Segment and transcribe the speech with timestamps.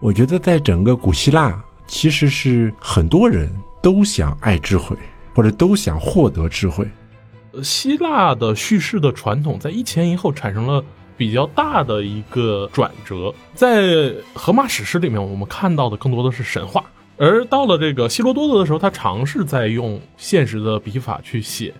[0.00, 3.50] 我觉得在整个古希腊，其实是很多人
[3.82, 4.96] 都想爱智慧，
[5.34, 6.88] 或者都想获得智慧。
[7.64, 10.84] 希腊的叙事的传统在一前一后产生了
[11.16, 13.34] 比较大的一个转折。
[13.54, 16.84] 在荷马史诗里面，我们看到的更多的是神话，
[17.16, 21.74] 而到了这个希罗多德的时候，他尝试在用现实的笔法去写。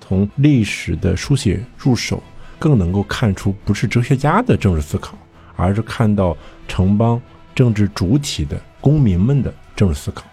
[0.00, 2.20] 从历史的书写入手，
[2.58, 5.16] 更能够看出不是哲学家的政治思考，
[5.54, 6.36] 而是看到
[6.66, 7.20] 城邦
[7.54, 10.24] 政治主体的公民们的政治思考。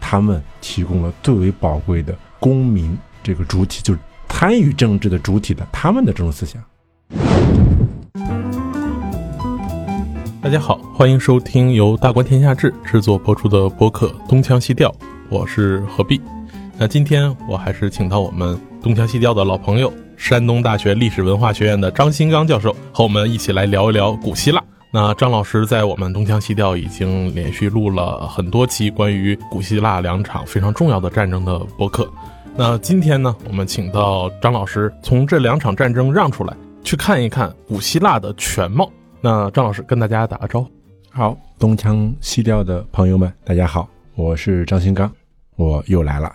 [0.00, 6.62] 他们提供了最为宝贵的公民这个主体，就是参与政治的主体的他们的政治思想。
[10.42, 14.90] 大家好，欢迎收听由大观天下志制作播出的播客《东腔西调》，
[15.30, 16.20] 我是何必。
[16.76, 24.62] 那今天我还是请到我们东腔西调的老朋友，山东大学历史文化学院的张新刚教授，和我们一起来聊一聊古希腊。
[24.94, 32.08] 那张老师在我们东腔西调已经连续录了很多期关于古希腊两场非常重要的战争的播客。
[32.54, 38.88] 那今天呢，我们请到张老师从这两场战争让出来，去看一看古希腊的全貌。
[39.20, 40.70] 那张老师跟大家打个招呼。
[41.10, 45.10] 好，东腔西调的朋友们，大家好，我是张新刚，
[45.56, 46.32] 我又来了。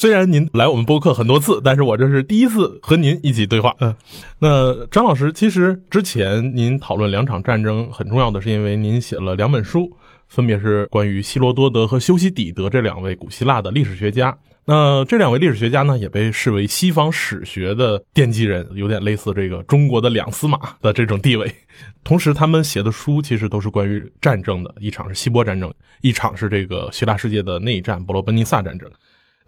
[0.00, 3.76] 虽然您来我们播客很多次，但是我这是第一次和您一起对话。
[3.80, 3.94] 嗯，
[4.38, 9.94] 那张老师，其实之前您讨论两场战争很重要的是因为您写了两本书，
[10.26, 14.34] 分别是关于希罗多德和修昔底德这两位古希腊的历史学家。
[14.64, 21.54] 那这两位历史学家呢，也被视为西方史学的奠基人，有点类似这个中国的两司马的这种地位。
[22.02, 25.70] 同时，他们写的书其实都是关于战争的，一场是希波战争，
[26.00, 28.90] 一场是这个希腊世界的内战——伯罗奔尼撒战争。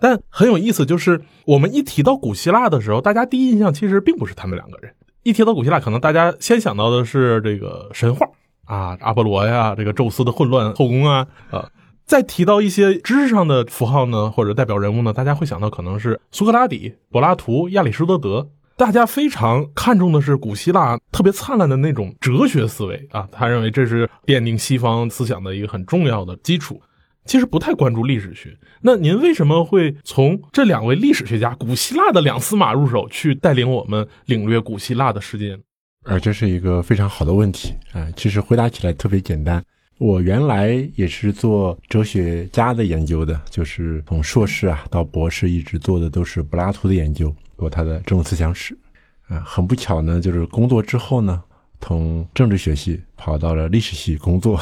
[0.02, 4.92] 但很有意思，就是我们一提到古希腊的时候，大家第一印象其实并不是他们两个人。
[5.22, 8.26] 一提到古希腊，可能大家先想到的是这个神话
[8.64, 11.70] 啊，阿波罗呀，这个宙斯的混乱后宫啊，啊，
[12.04, 18.48] 再提到一些知识上的符号呢，或者代表人物呢，大家会想到可能是苏格拉底、柏拉图、亚里士多德。
[18.76, 26.82] 大家非常看重的是古希腊特别灿烂的那种哲学思维啊，他认为这是奠定西方思想的一个很重要的基础。
[27.24, 35.58] 其实不太关注历史学，那您为什么会从这两位历史学家古希腊的两司马入手，去带领我们领略古希腊的世界呢？
[36.04, 38.08] 啊，这是一个非常好的问题啊！
[38.16, 39.64] 其实回答起来特别简单。
[39.98, 48.76] 我原来也是做哲学家的研究的，就是从硕士啊到博士，一直做的都是柏拉图的研究，做他的政治思想史。
[49.28, 51.40] 啊，很不巧呢，就是工作之后呢，
[51.80, 54.58] 从政治学系跑到了历史系工作。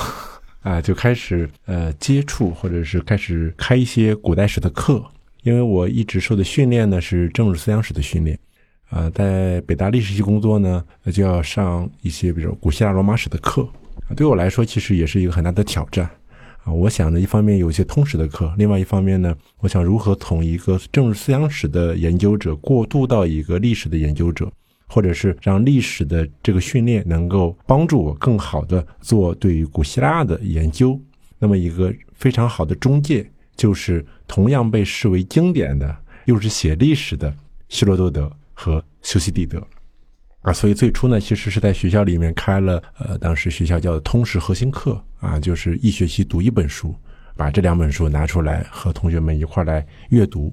[0.61, 5.03] 啊，就开始呃接触，或者是开始开一些古代史的课，
[5.43, 8.39] 因为我一直受的训练呢是政治思想史的训练，
[8.91, 13.67] 啊，在北大历史系工作呢，就要上一些比如古希腊罗马史的课，
[14.15, 16.05] 对我来说其实也是一个很大的挑战，
[16.65, 24.53] 啊，我想呢，一方面有一些通史的课，另外一方面呢，我想如何从一个政治思想史的研究者过渡到一个历史的研究者。
[24.93, 31.01] 或者是让历史的这个训练能够帮助我更好的做对于古希腊的研究，
[31.39, 37.33] 那么一个非常好的中介就是同样被视为经典的，又是写历史的
[37.69, 39.65] 希罗多德和修昔底德，
[40.43, 46.93] 啊，所以最初呢，其实是在学校里面开了，呃，当时学校叫通识核心课啊，就是一学期读一本书，
[47.37, 50.53] 把这两本书拿出来和同学们一块来阅读。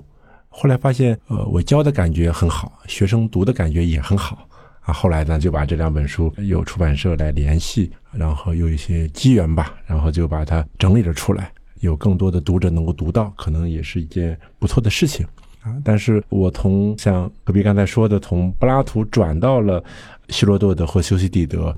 [0.60, 4.48] 后来发现，呃，我教的感觉很好，学生读的感觉也很好
[4.82, 4.92] 啊。
[4.92, 11.52] 后来呢，就把这两本书有出版社来联系，然后有一些机缘吧，然后就把它整理了出来，
[11.82, 15.24] 有更多的读者能够读到，可能也是一件不错的事情
[15.62, 15.78] 啊。
[15.84, 19.84] 但是我从像隔壁刚才说的，从柏拉图转到了
[20.30, 21.72] 希罗多德和修昔底德，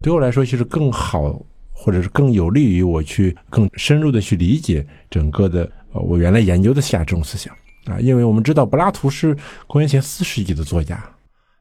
[0.00, 7.52] 对我来说其实更好，或者是更有利于我去更深入的去理解整个的呃我原来研究的下这种思想。
[7.86, 11.02] 啊，因为我们知道柏拉图是公元前四世纪的作家，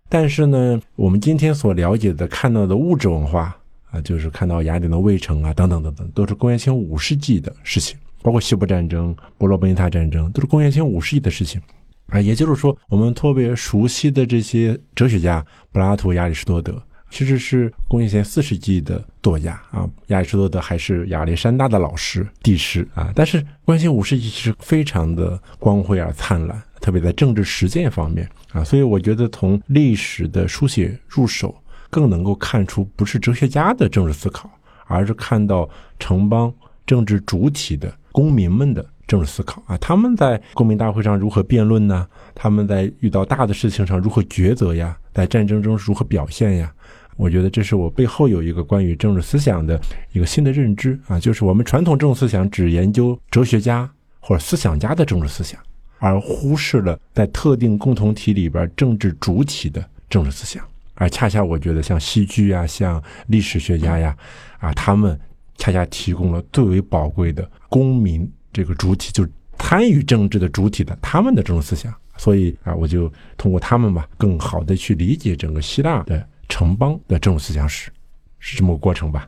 [0.08, 3.56] 但是呢，我们今天所了解的、看到的物质文化
[3.90, 11.59] 啊，就是看到雅典的卫城啊，等等等等，都是公元前五世纪的事情，包括希波战争、伯罗奔尼撒战争，都是公元前五世纪的事情
[12.08, 12.22] 啊。
[12.22, 16.82] 也就是说，我们特别熟悉的这些哲学家，柏拉图、亚里士多德。
[17.11, 23.11] 其实是公元前四世纪的作家啊，亚里士多德还是亚历山大的老师、帝师啊。
[23.13, 28.63] 但是公元前五世纪其实非常的光辉而灿烂，特别在政治实践方面啊。
[28.63, 31.53] 所以我觉得从历史的书写入手，
[31.90, 34.49] 更能够看出不是哲学家的政治思考，
[34.87, 35.69] 而是看到
[35.99, 36.52] 城邦
[36.87, 39.78] 政治主体的公民们的政治思考啊。
[39.78, 42.08] 他们在公民大会上如何辩论呢？
[42.34, 44.97] 他们在遇到大的事情上如何抉择呀？
[45.13, 46.73] 在战争中如何表现呀？
[47.22, 49.79] 我觉得这是我背后有一个关于政治思想的
[50.12, 53.88] 一个新的认知啊，就是我们传统政治思想只研究哲学家
[54.20, 55.59] 或者思想家的政治思想，
[56.00, 60.66] 而忽视了在特定共同体里边政治主体的政治思想。
[60.96, 64.18] 而恰恰我觉得像戏剧啊，像历史学家呀，
[64.58, 65.20] 啊，他们
[65.58, 71.94] 恰恰提供了最为宝贵的公民这个主体，就是参与政治的主体的他们的这种思想。
[72.18, 76.28] 所以啊，我就通过他们吧，更好的去理解整个希腊的。
[76.52, 77.90] 城邦的政治思想史
[78.38, 79.26] 是这么个过程吧？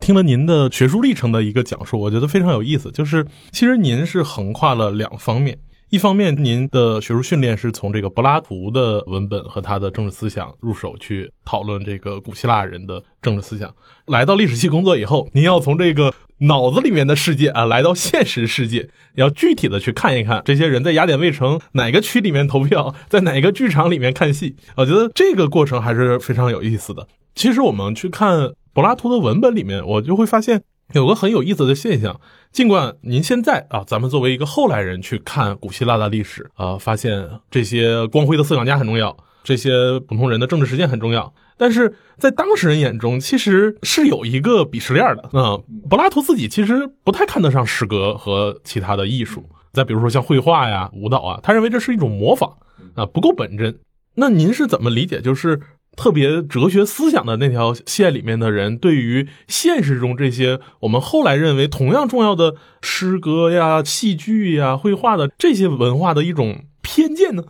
[0.00, 2.90] 听了您的学术历程的一个讲述，我觉得非常有意思。
[2.90, 5.56] 就是其实您是横跨了两方面，
[5.88, 13.72] 一方面您的学术训练是从这个柏拉图的文本和他的政治思想入手去讨论这个古希腊人的政治思想，
[14.06, 24.56] 来到历史系工作以后，您要从这个脑子里面的世界啊，来到现实世界，要具体的去看一看这些人在雅典卫城哪个区里面投票，在哪个剧场里面看戏。
[24.76, 27.06] 我觉得这个过程还是非常有意思的。
[27.36, 32.20] 其实我们去看柏拉图的文本里面，我就会发现有个很有意思的现象。
[32.52, 45.28] 尽管您现在啊，咱们作为一个后来人去看古希腊的历史啊，发现这些光辉的思想家很重要，这些普通人的政治实践很重要，但是在当事人眼中，其实是有一个鄙视链的。
[45.34, 49.44] 嗯，柏拉图自己其实不太看得上诗歌和其他的艺术。
[49.72, 52.56] 再比如说像绘画呀、舞蹈啊，他认为这是一种模仿
[52.94, 53.78] 啊，不够本真。
[54.14, 55.20] 那您是怎么理解？
[55.20, 55.60] 就是。
[55.96, 67.42] 特别哲学思想的那条线里面的人，对于现实中这些我们后来认为同样重要的诗歌呀、戏剧呀、绘画的这些文化的一种偏见呢？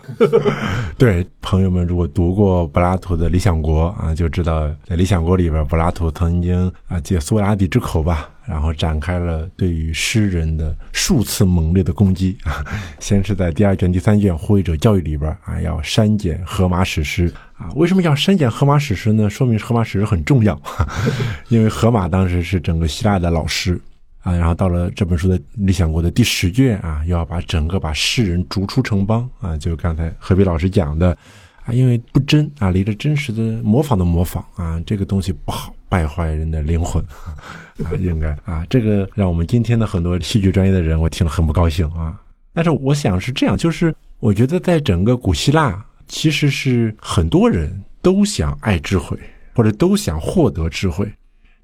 [0.97, 8.31] 对朋友们，如果读过柏拉图的《理想国》啊，就知道在《理想国》里边，柏拉图曾经啊借苏格拉底之口吧。
[8.47, 12.65] 然后展开了对于诗人的数次猛烈的攻击啊！
[13.01, 17.70] 先是在第二卷、第三卷《护卫者教育》里边啊，要删减荷马史诗啊。
[17.75, 19.29] 为什么要删减荷马史诗呢？
[19.29, 20.61] 说明荷马史诗很重要，
[21.49, 23.81] 因为荷马当时是整个希腊的老师
[24.23, 24.32] 啊。
[24.35, 31.17] 然后到了这本书的《理想国》的第十卷啊，又要把整个把世人逐出城邦啊，就刚才何必老师讲的
[31.64, 35.73] 啊，因为不真啊，离着真实的模仿的模仿啊，这个东西不好。
[35.88, 42.20] 败坏人的灵魂 啊，应该啊，这个让我们今天的很多戏剧专业的人，我听了很不高兴啊。
[42.52, 49.19] 但是我想是这样，就是我觉得在整个古希腊，其实是很多人都想爱智慧，
[49.55, 51.11] 或者都想获得智慧，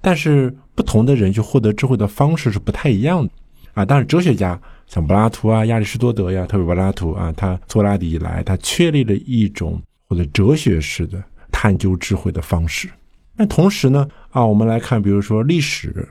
[0.00, 3.30] 但是不同的人去获得智慧的方式是不太一样的
[3.74, 3.84] 啊。
[3.84, 12.88] 但是哲学家像柏拉图啊、亚里士多德呀，特别柏拉图啊，他苏拉底以来，他确立了一种或者哲学式的探究智慧的方式。
[13.36, 16.06] 那同时呢，啊，我们来看，比如说历史，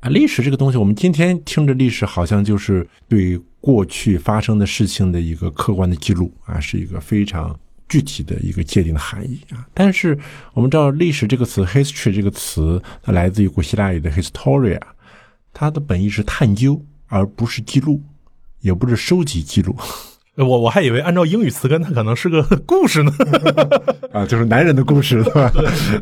[0.00, 7.58] 啊，历史这个东西，我们今天听着历史，好像就是对过去发生的事情的一个客观的记录，啊，是一个非常
[7.88, 9.66] 具体的一个界定的含义啊。
[9.72, 10.18] 但是
[10.52, 14.78] 我们知道，历史这个词，history 这个词，它来自于古希腊语的 historia，
[15.54, 18.02] 它的本意是探究，而不是记录，
[18.60, 19.74] 也不是收集记录。
[20.36, 23.10] 我我还以为按照英语词根，它可能是个故事呢，
[24.12, 25.50] 啊，就是男人的故事，对吧？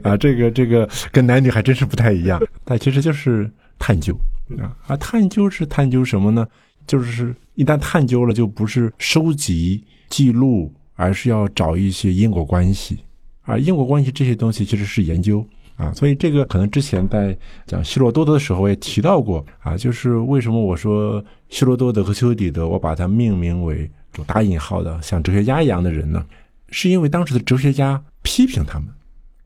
[0.03, 3.49] 啊，这个这个跟男女还真是不太一样，但其实就是
[3.79, 4.19] 探究
[4.59, 6.45] 啊，啊，探究是探究什么呢？
[6.87, 12.99] 就是一旦探究了，就不是收集记录，而是要找一些因果关系，
[13.43, 15.47] 啊，因果关系这些东西其实是研究。
[15.77, 17.37] 啊，所以这个可能之前在
[17.67, 19.45] 讲希罗多德的时候也提到过。
[19.61, 23.91] 啊，就是为什么我说希罗多德和修底德，我把它命名为。
[24.13, 26.23] 就打引号的像哲学家一样的人呢，
[26.69, 28.87] 是因为当时的哲学家批评他们，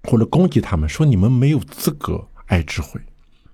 [0.02, 3.00] 或者攻击他们，说你们没有资格爱智慧，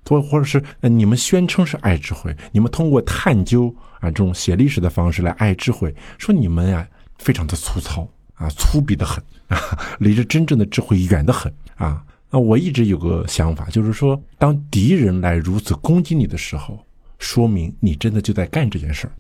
[0.05, 6.87] 或或者是你们宣称是爱智慧，你们通过探究啊这种写历史的方式来爱智慧，说你们呀
[7.19, 9.59] 非常的粗糙啊粗鄙的很 啊，
[10.01, 12.05] 离着真正的智慧远得很啊。
[12.31, 16.83] 那我一直有个想法，就是说，当敌人来如此攻击你的时候，
[17.19, 19.13] 说明你真的就在干这件事儿。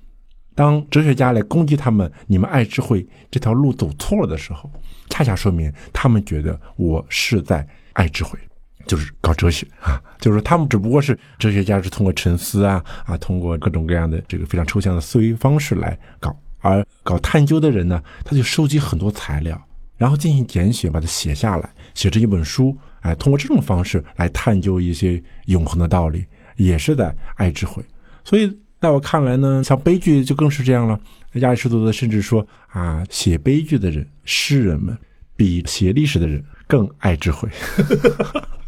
[0.55, 4.71] 当哲学家来攻击他们，你们爱智慧这条路走错了的时候，
[5.11, 8.39] 恰恰说明他们觉得我是在爱智慧，
[8.87, 19.61] 就是搞哲学啊， 就是说他们只不过是哲学家是通过沉思啊啊，通过各种各样的这个非常抽象的思维方式来搞，而搞探究的人呢，他就收集很多材料，
[19.97, 26.25] 然后进行简写，把它写下来，写成一本书，哎，通过这种方式来探究一些永恒的道理，
[26.57, 27.85] 也是在爱智慧，
[28.25, 28.59] 所以。
[28.83, 30.99] 在我看来呢，像悲剧就更是这样了。
[31.35, 34.99] 亚里士多德甚至说啊，写悲剧的人、诗人们
[35.37, 37.49] 比写历史的人更爱智慧。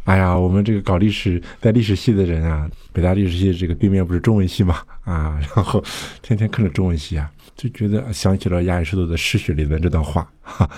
[0.04, 4.82] 哎呀，我们这个搞历史在历史系的人啊，北大历史系这个对面不是中文系嘛？
[5.04, 5.82] 啊，然后
[6.20, 10.30] 天天看着中文系啊，就觉得想起了亚里士多德诗学里的这段话。
[10.42, 10.68] 哈，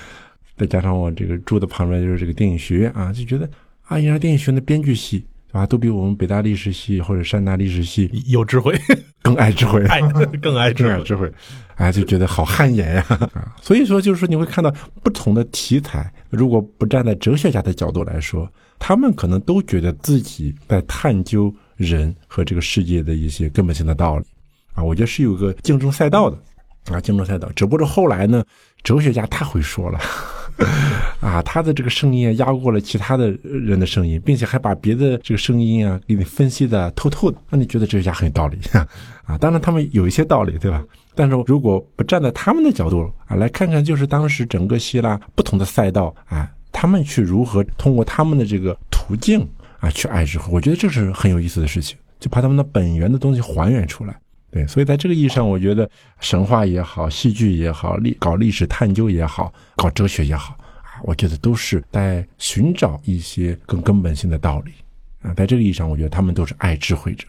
[0.57, 3.51] 再加上我这个住的旁边就是这个电影学院啊，就觉得
[3.89, 5.25] 啊，原来电影学院的编剧系，
[5.57, 5.67] 对吧？
[5.67, 8.79] 都比我们北大历史系或者山大历史系有智慧
[9.23, 10.01] 更爱智慧，爱
[10.43, 11.33] 更爱智慧，智慧，
[11.77, 13.57] 哎，就觉得好汗颜呀 啊！
[13.61, 14.71] 所以说，就是说你会看到
[15.03, 18.49] 不同的题材，如果不站在哲学家的角度来说，
[18.79, 24.25] 他们可能都觉得自己在探究人和这个世界的一些根本性的道理
[24.75, 24.85] 啊。
[24.85, 26.39] 我觉得是有个竞争赛道的
[26.93, 27.51] 啊，竞争赛道。
[27.57, 28.45] 只不过后来呢，
[28.85, 29.99] 哲学家太会说了。
[31.21, 38.59] 啊，他的这个声音啊压过了其他的人的声音，并且还把别的这个声音啊给你分析的透透的，那你觉得哲学家很有道理
[39.25, 39.37] 啊？
[39.39, 40.83] 当然他们有一些道理，对吧？
[41.15, 49.47] 但是如果不站在他们的角度啊，来看看就是当时整个希腊不同的赛道啊，他们去如何通过他们的这个途径
[49.81, 54.15] 啊去爱之后，我觉得这是很有意思的事情，就把他们的本源的东西还原出来。
[54.51, 64.73] 对，所以在这个意义上，我觉得神话也好，戏剧也好，历搞历史探究也好，搞哲学也好啊，我觉得都是在寻找一些更根本性的道理
[65.21, 65.35] 啊。
[65.35, 67.27] 在这个意义上，我觉得他们都是爱智慧者。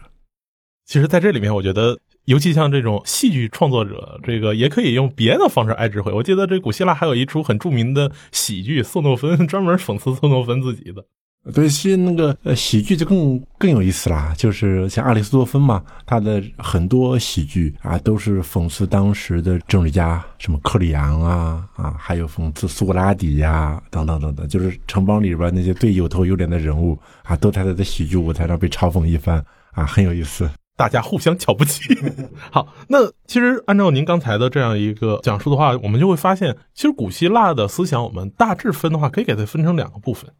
[0.86, 6.10] 其实，在这里面，我觉得，尤其像这种戏剧创作者，这个也可以用别的方式爱智慧。
[6.12, 11.04] 我记得这古希腊还有一出很著名的喜剧《色诺芬》，专门讽刺色诺芬自己的。
[11.54, 29.42] 对，其实那个呃喜剧就更更有意思啦，就是像阿里斯多芬嘛，他的很多喜剧啊都是讽刺当时的政治家，什么克里昂啊啊，还有讽刺苏格拉底呀，等等等等，就是城邦里边那些最有头有脸的人物啊，都在他的喜剧舞台上被嘲讽一番
[29.72, 31.96] 啊，很有意思，大家互相瞧不起。
[32.52, 40.30] 好，那其实按照您刚才的这样一个讲述的话，我们就会发现，其实古希腊的思想，我们大致分的话，可以给它分成两个部分。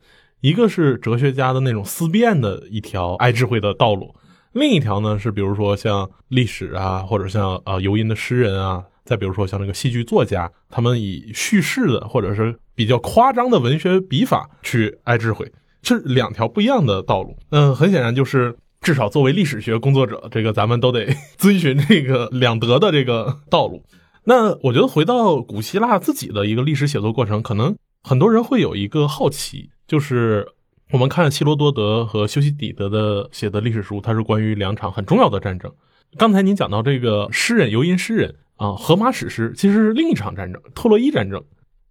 [0.40, 4.14] 一个是哲学家的那种思辨的一条爱智慧的道路，
[4.52, 15.50] 另一条呢是比如说像历史啊，或者像呃游吟的诗人啊，再比如说像那个戏剧作家，他们以叙事的或者是比较夸张的文学笔法去爱智慧，
[15.82, 17.36] 是两条不一样的道路。
[17.50, 23.82] 嗯，很显然就是至少作为历史学工作者，这个咱们都得 遵循这个两德的这个道路。
[24.24, 29.70] 那我觉得回到古希腊自己的一个历史写作过程，可能很多人会有一个好奇。
[29.88, 30.46] 就是
[30.92, 35.72] 我们看希罗多德和修昔底德的写的历史书，它是关于两场很重要的战争。
[36.18, 41.42] 刚才您讲到这个诗人尤因诗人啊，荷马史诗其实是另一场战争——特洛伊战争。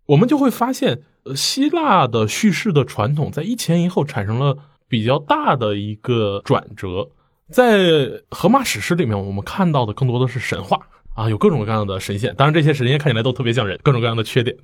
[0.05, 1.01] 我们就会发现，
[1.35, 7.09] 希腊的叙事的传统在一前一后产生了比较大的一个转折。
[7.49, 14.55] 在荷马史诗里面，我们看到的更多的是神话啊，有各种各样的神仙，当然这些神仙看起来都特别像人，各种各样的缺点。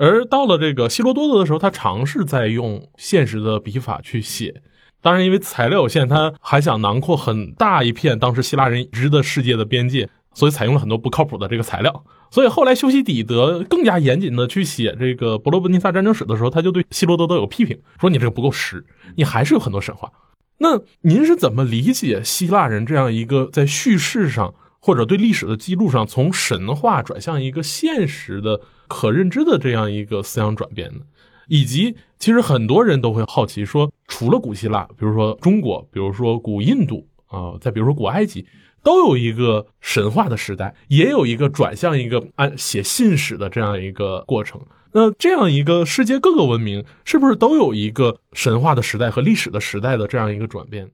[0.00, 4.62] 而到了这个希罗多德的时候，他尝试在用现实的笔法去写。
[5.02, 12.02] 当然，因为材料有限，他还想囊括很大一片当时希腊人已知的世界的边界，所以采用了很多不靠谱的这个材料。
[12.30, 18.82] 所以后来修昔底德更加严谨的去写这个伯罗奔尼撒战争史的时候，他就对希罗多德有批评，说你这个不够实，
[19.16, 20.10] 你还是有很多神话。
[20.58, 24.54] 那您是怎么理解希腊人这样一个在叙事上？
[24.80, 31.00] 或者对历史的记录上，从神话转向一个现实的可认知的这样一个思想转变呢？
[31.48, 38.46] 以及，其实很多人都会好奇说，除了古希腊，比如说中国，比如说古印度啊，再比如说古埃及，
[38.84, 44.60] 都有一个神话的时代，也有一个转向一个按写信史的这样一个过程。
[44.92, 50.90] 那这样一个世界各个文明，是不是都有一个神话的时代和历史的时代的这样一个转变？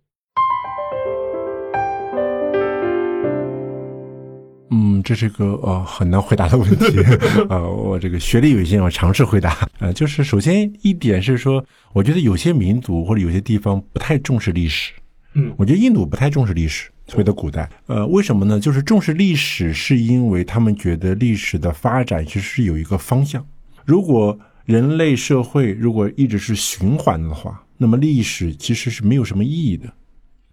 [4.79, 6.99] 嗯，这是个呃很难回答的问题
[7.49, 7.67] 呃！
[7.67, 9.91] 我这个学历有限，我尝试回答 呃。
[9.95, 11.65] 就是首先一点是说，
[11.95, 14.93] 我觉得有些民族或者有些地方不太重视历史。
[15.33, 17.67] 嗯，我觉得印度不太重视历史，特别的古代。
[17.87, 18.61] 呃，为什么呢？
[18.61, 23.43] 就是重视历史，是因为他们觉得历史的发展其实是有一个方向。
[23.87, 29.87] 如果人类社会如果一直是循环的话，那么历史其实是没有什么意义的，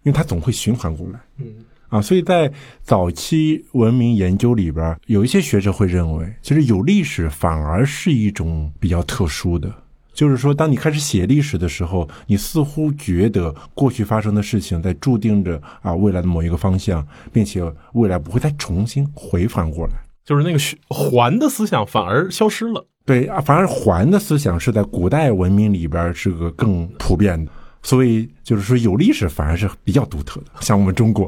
[0.02, 1.20] 因为它总会循环过来。
[1.38, 1.46] 嗯。
[1.94, 2.50] 啊，所以在
[2.82, 9.72] 早期文明研究里边，有一些学者会认为，其实有历史反而是一种比较特殊的。
[10.12, 19.92] 就是说，当你开始写历史的时候，你似乎觉得过去发生的事情在注定着啊未来的某一个方向，并且未来不会再重新回返过来。
[20.24, 20.58] 就是那个
[20.88, 22.84] 环的思想反而消失了。
[23.06, 27.52] 对啊，反而环的思想是在古代文明里边是个更普遍的。
[27.84, 31.26] 所以就是说，有历史反而是比较独特的，像我们中国，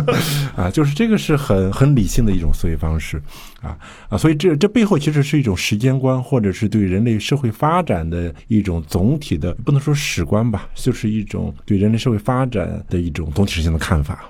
[0.56, 3.22] 啊，就是这个是很很理性的一种思维方式，
[3.60, 3.76] 啊
[4.08, 14.24] 啊，所以这这背后其实是一种时间观，或者是对人类社会发展的一种总体的，不能说史观吧，就是一种对人类社会发展的一种总体性的看法。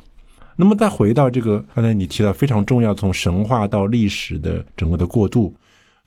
[0.57, 5.55] 那么再回到这个刚才你提到非常重要，从神话到历史的整个的过渡，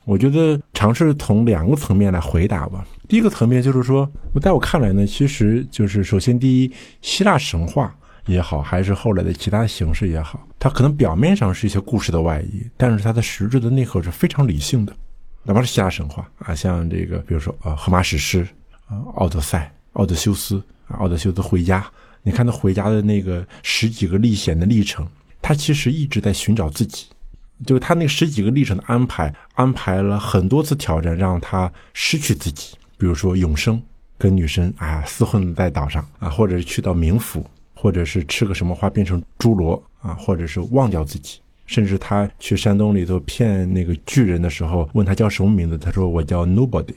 [0.06, 2.86] 我觉得尝试从两个层面来回答吧。
[3.08, 4.10] 第一个层面就是说，
[4.42, 7.96] 在我看来呢，其实就是首先第一，希腊神话
[8.26, 14.96] 也好，还是后来的其他形式也好，它可能表面上是一些故事的外衣，但是它的实质的内核是非常理性的。
[15.44, 18.48] 哪怕是希腊神话啊，像这个，比如说啊，荷马史诗
[18.88, 21.86] 啊，《奥德赛》、奥德修斯啊，奥德修斯回家，
[22.24, 25.06] 你看他回家的那个十几个历险的历程，
[25.42, 27.08] 他其实一直在寻找自己。
[27.66, 32.76] 就是他那十几个历程的安排，安排了很多次挑战，让他失去自己。
[32.98, 33.82] 比如说永生，
[34.18, 41.40] 跟女生啊厮混在岛上啊，或者是去到冥府，或者是吃个什么花变成侏罗啊，或者是忘掉自己。
[41.66, 46.96] 甚至他去山洞里头骗那个巨人的时候，问他叫什么名字，他说我叫 Nobody，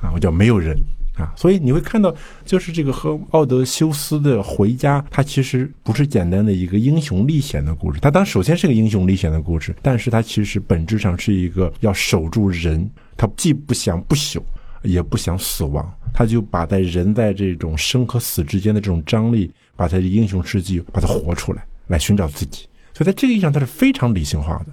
[0.00, 0.74] 啊，我叫没有人。
[1.18, 7.98] 啊，所以你会看到，就是这个和奥德修斯的回家，它其实不是简单的一个英雄历险的故事。
[8.00, 12.88] 它当首先是个英雄历险的故事，但是它其实本质上是一个要守住人。
[13.20, 14.40] 他既不想不朽，
[14.82, 22.68] 也不想死亡，他就把在人在这种生和死之间的这种张力，把他的英雄事迹把它活出来，来寻找自己。
[22.94, 24.66] 所以在这个意义上，它是非常理性化的。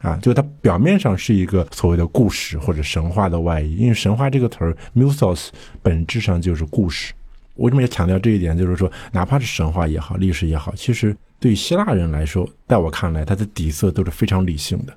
[0.00, 5.48] 啊，就它表面上是一个所谓的故事或者神话的外衣，因为神话这个词儿 “musos”
[5.82, 7.12] 本质上就是故事。
[7.56, 8.56] 为什么要强调这一点？
[8.56, 14.96] 就是说，哪怕是神话也好，历史也好，其实对于希腊人来说，在我看来，它的底色都是非常理性的。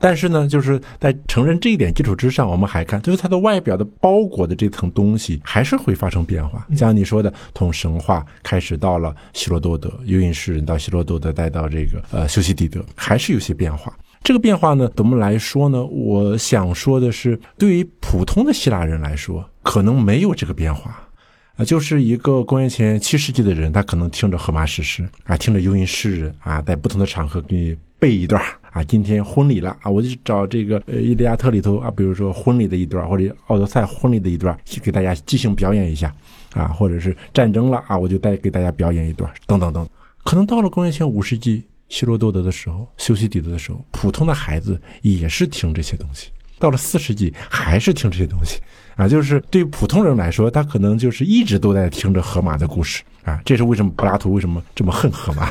[0.00, 6.66] 但是呢，就是在承认这一点基础之上，我们还看，就是它的外表的包裹的这层东西还是会发生变化。
[6.74, 13.92] 像你说的，从神话开始到了希罗多德，游吟诗人到希罗多德，再到这个呃修昔底德，还是有些变化。
[14.22, 15.82] 这个变化呢，怎么来说呢？
[15.86, 21.08] 我想说的是，对于普通的希腊人来说，可能没有这个变化，
[21.56, 28.84] 啊，就是一个公元前七世纪的人，他可能听着荷马史诗啊，听着游吟诗人啊，在不同的场合给你背一段啊。
[28.84, 36.14] 今天婚礼了啊，我就找这个呃《伊利亚特》里头啊，比如说婚礼的一段，或者《奥德赛》婚礼的一段，去给大家即兴表演一下
[36.52, 39.88] 啊，或者是战争了啊，我就带给大家表演一段，等等等。
[40.22, 41.64] 可能到了公元前五世纪。
[41.88, 46.28] 希罗多德的时候，修昔底德的时候，普通的孩子也是听这些东西。
[46.58, 48.60] 到了四世纪，还是听这些东西
[48.96, 49.06] 啊。
[49.06, 53.40] 就是对于普通人来说，他可能就是一直都在听着荷马的故事啊。
[53.44, 55.48] 这是为什么柏拉图为什么这么恨荷马？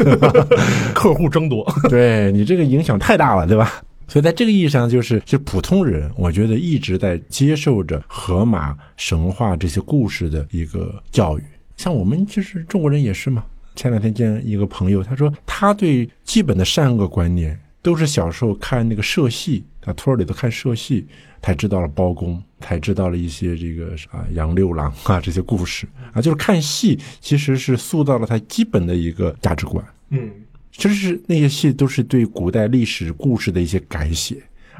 [0.93, 3.81] 客户争夺，对你这个影响太大了，对吧？
[4.09, 11.43] 所以在这个意义上，就是就普通人，我觉得一直在接受着荷马神话这些故事的一个教育。
[11.77, 13.45] 像我们其实中国人也是嘛。
[13.77, 21.05] 前两天见一个朋友，他说他对基本的善恶观念都是小时候看那个社戏，他村里头看社戏，
[21.43, 29.85] 才知道了包公，才知道了一些这个啊杨六郎啊这些故事啊，就是看戏其实是塑造了他基本的一个价值观。
[30.09, 30.27] 嗯，
[30.71, 34.37] 其实是那些戏都是对古代历史故事的一些改写，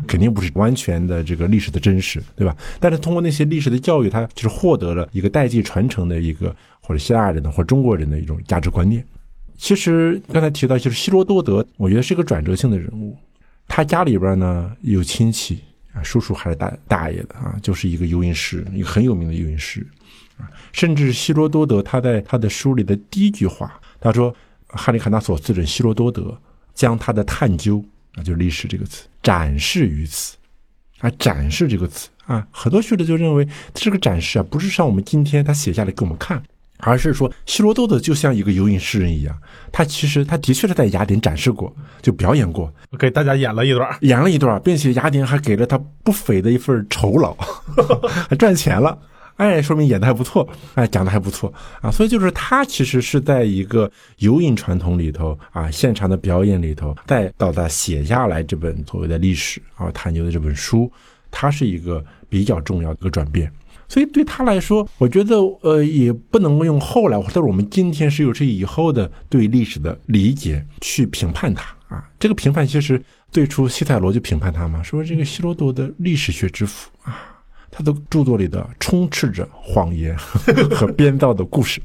[0.07, 2.57] 肯定不是完全的这个历史的真实，对吧？
[2.79, 6.55] 但是通过那些历史的教育，他就是获得了一个代际传承的一个。
[6.88, 9.06] 或者希腊人的，或者中国人的一种价值观念。
[9.58, 13.17] 其实刚才提到，就是希罗多德，我觉得是个转折性的人物。
[13.67, 15.60] 他家里边呢有亲戚
[15.93, 19.86] 啊，叔叔还是大大爷的啊，就是一个游吟诗，一个很有名的游吟诗
[20.38, 20.47] 啊。
[20.71, 24.34] 甚至希罗多德他在他的书里的第一句话，他说
[24.69, 26.39] ：“哈利卡纳索斯人希罗多德
[26.73, 30.38] 将他的探究啊，就是历史这个词展示于此
[31.00, 36.41] 啊，展示这个词啊，很多学者就认为这个展示啊，不是像我们今天他写下来给我们看。”
[36.78, 39.36] 而是说，希罗多德就像一个游吟诗人一样，
[39.72, 47.34] 他其实他的确是在雅典展示过，就表演过，给大家演了一段，演了一段，并且雅典还给了他不菲的一份酬劳，
[48.30, 48.98] 还 赚钱了，
[49.38, 51.52] 哎，说明演的还不错，哎，讲的还不错。
[51.82, 60.92] 啊，所以就是他其实是在一个游吟传统里头啊，现场的表演里头，再到他写下来这本所谓的历史啊，探究的这本书，
[61.32, 63.52] 它是一个比较重要的一个转变。
[63.89, 72.04] 所以对他来说，我觉得呃，也不能用后来或者我们今天是有这以后的对历史的理解去评判他啊。
[72.19, 77.15] 这个评判其实最初西塞罗就评判他嘛，说这个希罗多的历史学之父啊，
[77.71, 81.82] 他的著作里的充斥着谎言和编造的故事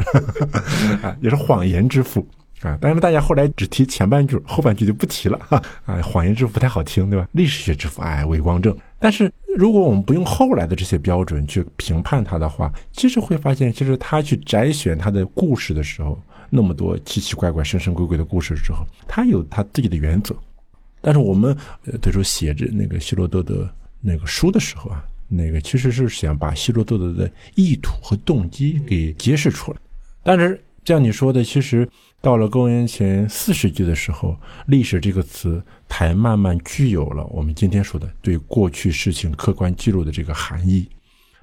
[1.02, 2.26] 啊，也是谎言之父
[2.62, 2.78] 啊。
[2.80, 6.00] 但是大家后来只提前半句，后半句就不提了哈啊。
[6.02, 7.28] 谎言之父不太好听，对吧？
[7.32, 8.76] 历史学之父，哎，伪光正。
[8.98, 16.20] 但是，如果我们不用后来的这些标准去评判他的话，其实会发现，其实他去摘选他的故事的时候，
[16.50, 20.34] 那么多奇奇怪怪、神神鬼鬼的故事之后，他有他自己的原则。
[21.00, 23.68] 但是我们呃，时候写着那个希罗多德
[24.00, 29.78] 那个书的时候啊，那个其实是想把希罗多德的意图和动机给揭示出来。
[30.22, 31.88] 但是像你说的，其实
[32.22, 40.88] 到了公元前四世纪的时候，历史这个词才慢慢具有了我们今天说的对过去事情客观记录的这个含义。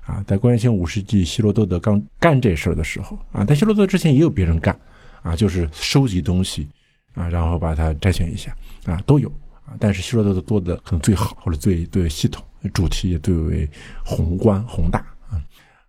[0.06, 4.76] 啊，在公元前五世纪，希罗多德刚干这事儿的时候，啊，在希罗多德之前也有别人干，
[5.22, 6.68] 啊，就是收集东西，
[7.14, 9.30] 啊，然后把它摘选一下，啊，都有，
[9.66, 13.70] 啊，但是希罗多德做的可能最好，或者最最系统，主题也最为
[14.04, 15.38] 宏观宏大，啊，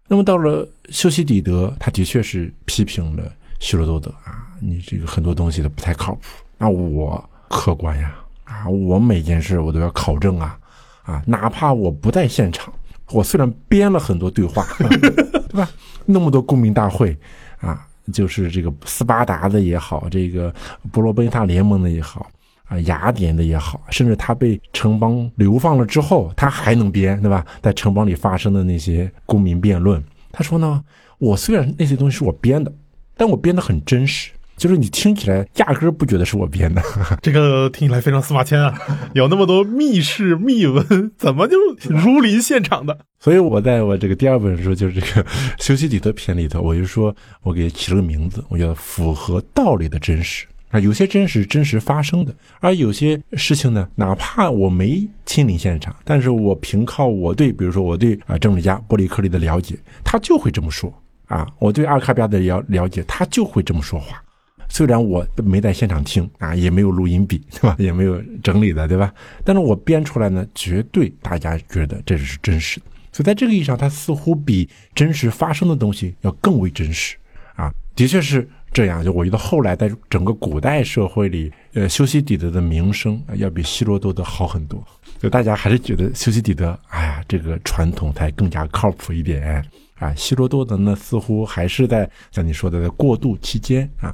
[0.09, 6.21] 那么到了修昔底德，他的确是批评了希罗多德，啊，你这个很多东西都不太靠谱，
[6.59, 10.59] 那我客观呀，啊，我每件事我都要考证啊，
[11.05, 12.73] 啊，哪怕我不在现场。
[13.13, 15.69] 我虽然编了很多对话， 对吧？
[16.07, 17.17] 那么多公民大会
[17.61, 20.55] 啊，就是这个斯巴达的也好，这个
[20.93, 22.31] 波罗奔塔联盟的也好，
[22.67, 27.45] 啊，雅典的也好，甚至他被城邦流放了之后，他还能编，对吧？
[27.61, 30.81] 在城邦里发生的那些公民辩论，他说呢，
[31.19, 32.73] 我虽然那些东西是我编的，
[33.21, 34.31] 但我编的很真实。
[34.57, 36.83] 就是你听起来压根儿不觉得是我编的，
[37.23, 38.79] 这个听起来非常司马迁啊，
[39.15, 41.57] 有那么多密室密文，怎么就
[41.89, 42.99] 如临现场的？
[43.19, 45.27] 所以我在我这个第二本书就是这个
[45.59, 50.79] 修昔底德篇里头，我就说我给起了个名字，我叫符合道理的真实啊。
[50.79, 60.93] 有些真实真实发生的，而有些事情呢，哪怕我没亲临现场，但是我凭靠我对，比如说我对啊政治家波利克利的了解，他就会这么说
[61.31, 61.49] 啊。
[61.59, 64.23] 我对阿尔卡比亚的了了解，他就会这么说话。
[64.69, 67.75] 虽然我没在现场听啊，也没有录音笔，对吧？
[67.77, 69.13] 也没有整理的，对吧？
[69.45, 72.87] 但是我编出来呢，绝对大家觉得这是真实的。
[73.11, 77.17] 所以在这个意义上，它似乎比真实发生的东西要更为真实
[77.57, 79.03] 啊，的确是这样。
[79.03, 84.81] 就我觉得后来在整个古代社会里，呃，修昔底德的名声要比希罗多德好很多。
[85.19, 89.65] 就大家还是觉得修昔底德，哎呀，这个传统才更加靠谱一点
[90.01, 90.13] 啊。
[90.17, 94.13] 希罗多德呢，似乎还是在像你说的在过渡期间啊。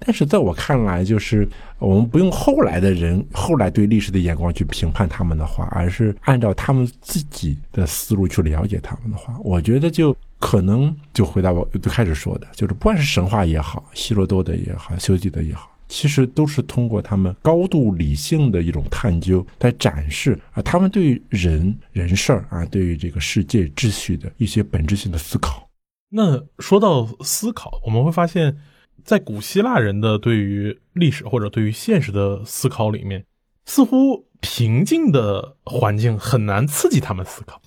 [0.00, 1.48] 但是在我看来，就是
[1.80, 25.68] 我们不用后来的人后来对历史的眼光去评判他们的话，而是按照他们自己的思路去了解他们的话，我觉得就可能就回答我最开始说的，就是不管是神话也好，希罗多德也好，修昔的也好，其实都是通过他们高度理性的一种探究，在展示啊，他们对人人事儿啊，对于这个世界秩序的一些本质性的思考。
[26.10, 28.56] 那说到思考，我们会发现。
[29.04, 33.24] 在古希腊人的对于历史或者对于现实的思考里面，
[33.64, 37.62] 似乎平静的环境很难刺激他们思考。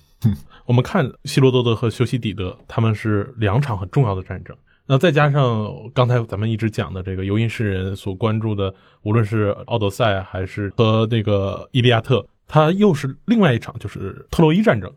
[0.66, 4.56] 我们看希罗多德和修昔底德，他们是两场很重要的战争。
[4.86, 14.92] 那再加上刚才咱们一直讲的这个游吟诗人所关注的，无论是奥德赛还是和那个伊利亚特，它又是另外一场，就是特洛伊战争。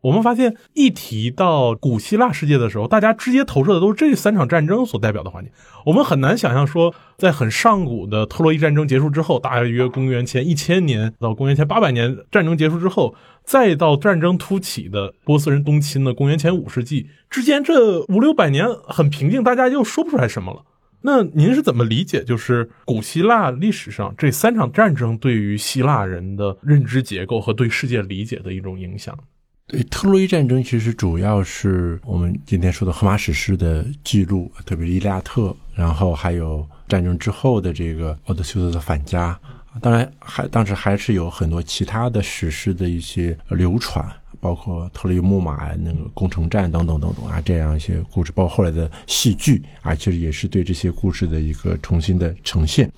[0.00, 5.52] 我们发现，一提到古希腊世界的时候，大家直接投射的都是这三场战争所代表的环境。
[5.84, 13.12] 我们很难想象说，在很上古的特洛伊战争结束之后，大约公元前一千年到公元前八百年战争结束之后，
[13.48, 20.62] 再到战争突起的波斯人东侵的公元前五世纪之间，这五六百年很平静，大家又说不出来什么了。
[21.00, 29.18] 那您是怎么理解，就是古希腊历史上这三场战争对于希腊人的认知结构和对世界理解的一种影响？
[29.66, 35.42] 对特洛伊战争，其实主要是我们今天说的荷马史诗的记录，特别是《伊利亚特》，
[35.74, 39.38] 然后还有战争之后的这个奥德修斯的返家。
[39.80, 44.04] 当然，还当时还是有很多其他的史诗的一些流传，
[44.40, 52.90] 包括特洛伊木马那个攻城战等等等等啊，这样一些故事，包括后来的戏剧啊，其实也是对这些故事的一个重新的呈现。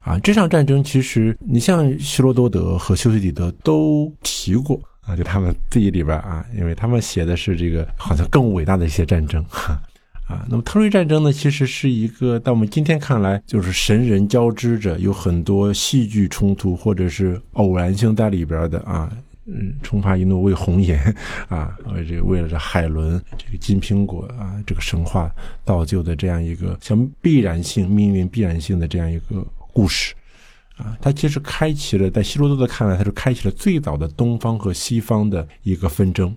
[0.00, 4.80] 啊，这场战争其实你像希罗多德和修昔底德都提过。
[5.02, 9.82] 啊，就他们自己里边啊，因为他们写的是这个好像更伟大的一些战争，哈，
[10.26, 19.10] 啊那么特瑞战争呢，其实是一个到我们今天看来，就是神人交织着，有很多戏剧冲突或者是偶然性在里边的啊，
[19.46, 20.98] 嗯，冲发一怒为红颜
[21.48, 25.30] 啊，为这个为了这海伦这个金苹果啊，这个神话
[25.66, 30.14] 造就的这样一个像必然性命运必然性的这样一个故事。
[30.78, 36.28] 啊，它其实开启了，在希罗多德看来，它是开启了最早的东方和西方的一个纷争。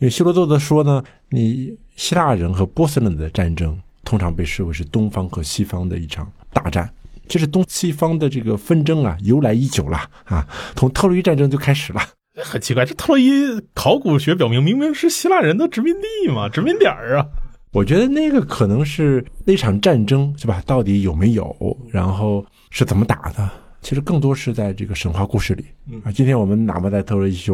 [0.00, 6.88] 因为希罗多德说呢，你希腊人和波斯人的战争通常被视为是东方和西方的一场大战。
[7.28, 12.00] 其实东西方的这个纷争啊，由来已久了啊，从特洛伊战争就开始了。
[12.36, 17.26] 很奇怪，这特洛伊考古学表明，明明是希腊人的殖民地嘛，殖民点儿啊。
[17.72, 20.62] 我觉得那个可能是那场战争是吧？
[20.64, 21.76] 到底有没有？
[21.90, 23.50] 然后是怎么打的？
[23.82, 25.64] 其实更多是在这个神话故事里
[26.04, 26.12] 啊。
[26.12, 27.50] 今天我们哪怕在特洛伊去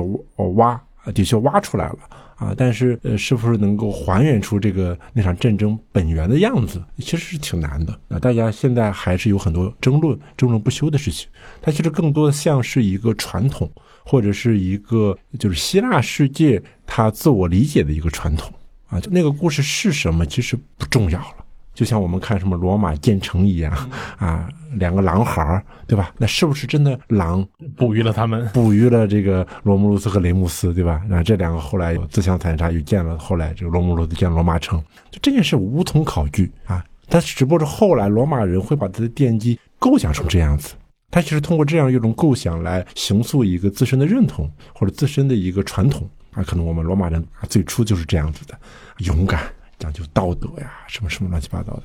[0.55, 1.99] 挖啊，的确挖出来了
[2.45, 8.19] 啊，但是呃，是不是能够还原出这个那场战争本源的样子，其实是挺难的啊。
[8.19, 11.27] 大家现在还是有很多争论、争论不休的事情。
[11.63, 13.71] 它其实更多的像是一个传统，
[14.05, 18.53] 或者是一个就是希腊世界它自我理解的一个传统
[18.89, 19.01] 啊。
[19.01, 21.44] 就那个故事是什么，其实不重要了。
[21.75, 23.73] 就像我们看什么罗马建成一样
[24.17, 26.15] 啊，两个狼孩儿，对吧？
[26.17, 28.47] 那是不是真的狼哺育了他们？
[28.55, 31.03] 哺育了这个罗慕路斯和雷姆斯，对吧？
[31.09, 36.85] 那这两个后来自相残杀，又建了后来这个罗慕路斯建罗马城，就这件事无从考据啊。
[37.09, 40.75] 但只不过是后来罗马人会把他的奠基构想成这样子，
[41.11, 46.43] 他其实通过这样一种构想来形塑一个自身的认同或者自身的一个传统啊。
[46.45, 48.57] 可能我们罗马人啊最初就是这样子的，
[48.99, 49.43] 勇敢。
[49.79, 51.83] 讲究道德呀，什么什么乱七八糟的。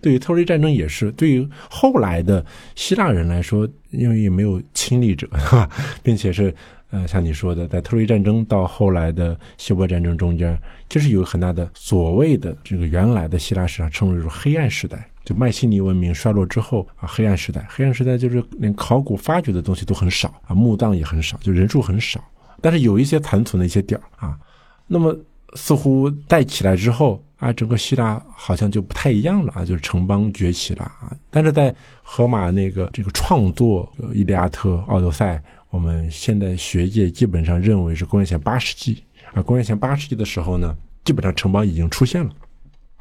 [0.00, 2.44] 对于特洛伊战争也是，对于后来的
[2.76, 5.68] 希腊人来说，因为也没有亲历者，哈
[6.04, 6.54] 并且是
[6.90, 10.56] 呃，像你说的，在特洛伊战争到后来的希波战争中间，
[10.88, 22.22] 就是有很大的所谓的这个原来的希腊史上称为是黑暗时代，就迈锡尼文明衰落之后啊，黑暗时代，黑暗时代就是连考古发掘的东西都很少啊，墓葬也很少，就人数很少，
[22.62, 24.38] 但是有一些残存的一些点儿啊，
[24.86, 25.14] 那么
[25.54, 27.22] 似乎带起来之后。
[27.38, 31.16] 啊，整个希腊好像就不太一样了啊，就是城邦崛起了啊。
[31.30, 35.36] 但是在荷马那个这个创作《伊利亚特》《奥德赛》，
[35.70, 39.40] 我们现在学界基本上认为是公元前八世纪啊。
[39.40, 42.32] 公元前八世纪的时候呢，基本上城邦已经出现了。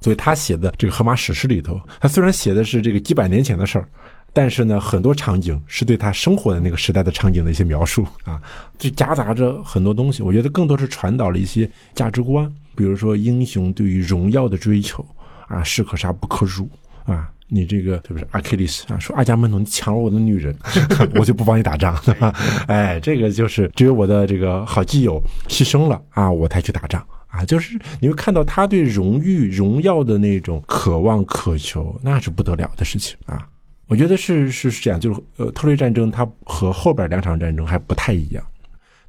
[0.01, 3.89] 所以他写的这个荷马史诗里头，他虽然写的是这个几百年前的事儿，
[4.37, 8.39] 但是呢，很多场景是对他生活的那个时代的场景的一些描述啊，
[8.77, 10.21] 就夹杂着很多东西。
[10.21, 12.47] 我觉得更多是传导了一些价值观。
[12.75, 15.03] 比如说，英雄对于荣耀的追求
[15.47, 16.69] 啊，士可杀不可辱
[17.05, 17.27] 啊！
[17.47, 18.27] 你这个是不是？
[18.29, 20.55] 阿克利斯啊，说阿伽门农，抢了我的女人，
[21.17, 22.31] 我就不帮你打仗，对吧？
[22.67, 27.43] 哎，这个就是只有我的这个好基友牺牲了啊，我才去打仗啊！
[27.43, 33.43] 就是你会看到他对荣誉、荣耀的那种渴望、渴求，那是不得了的事情啊！
[33.87, 38.45] 我觉得是是是这样，就是呃，特洛伊战争它和后边两场战争还不太一样。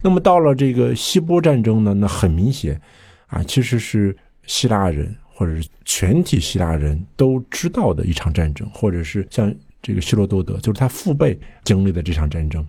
[0.00, 2.80] 那么到了这个希波战争呢，那很明显。
[3.26, 12.66] 啊，其实是希腊人或者是全体希腊人都知道的一场战争，或者是像这个希罗多德，就是他父辈经历的这场战争。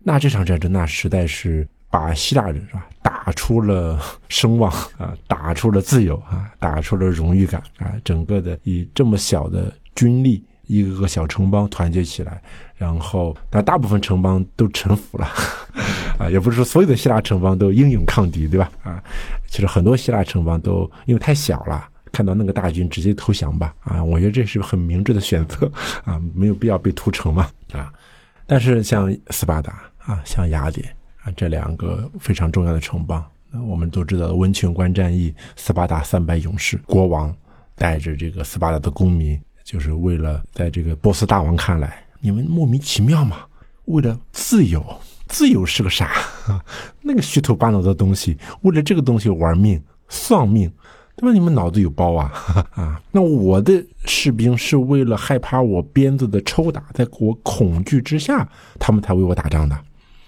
[0.00, 4.68] 那这场战争，那实在是把希腊人是吧打出了声望
[4.98, 10.42] 啊，打出了自由啊，打出了荣誉感啊，整个的以这么小的军力。
[10.70, 12.40] 一个个小城邦团结起来，
[12.76, 15.28] 然后但大部分城邦都臣服了，
[16.16, 18.70] 啊，也不是说所有的希腊城邦都英勇抗敌，对吧？
[18.84, 19.02] 啊，
[19.48, 25.68] 其实很多希腊城邦都因为太小了，看到那个大军直接投降吧，啊，我觉得这是很明智的选择，
[26.06, 27.92] 啊，没有必要被屠城嘛，啊，
[28.46, 30.86] 但是像斯巴达啊，像雅典
[31.24, 37.34] 啊这两个非常重要的城邦，那我们都知道温泉关战役，斯巴达三百勇士，国王
[37.74, 39.36] 带着这个斯巴达的公民。
[39.70, 43.36] 就是为了在这个波斯大王看来，你们莫名其妙嘛？
[43.84, 44.84] 为了自由，
[45.28, 46.10] 自由是个啥？
[47.02, 50.68] 那个虚头巴脑的东西，为了这个东西玩命、丧命，
[51.14, 51.32] 对吧？
[51.32, 52.32] 你们脑子有包啊？
[52.74, 53.00] 啊？
[53.12, 58.48] 那我的士兵是为了害怕我鞭子的抽打，在我恐惧之下，
[58.80, 59.76] 他们才为我打仗的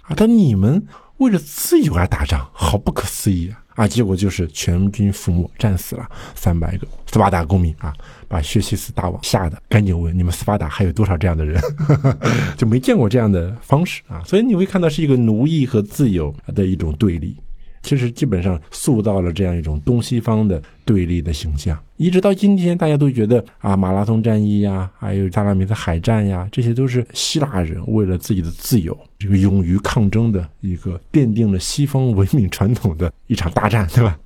[0.02, 0.14] 啊！
[0.16, 0.80] 但你们
[1.16, 3.58] 为了自由而打仗，好不可思议啊！
[3.74, 7.90] 啊，结果就是全军覆没，战死了三百个斯巴达公民啊，
[8.32, 11.60] 把薛西斯大王吓得赶紧问：你们斯巴达还有多少这样的人？
[12.56, 17.36] 就没见过这样的方式啊，所以你会看到是一个奴役和自由的一种对立。
[17.82, 34.16] 其实基本上塑造了这样一种东西方的对立的形象，一直到今天，大家都觉得啊，马拉松战役呀，还有萨拉米斯海战呀，这些都是希腊人为了自己的自由，这个勇于抗争的一个奠定了西方文明传统的一场大战，对吧？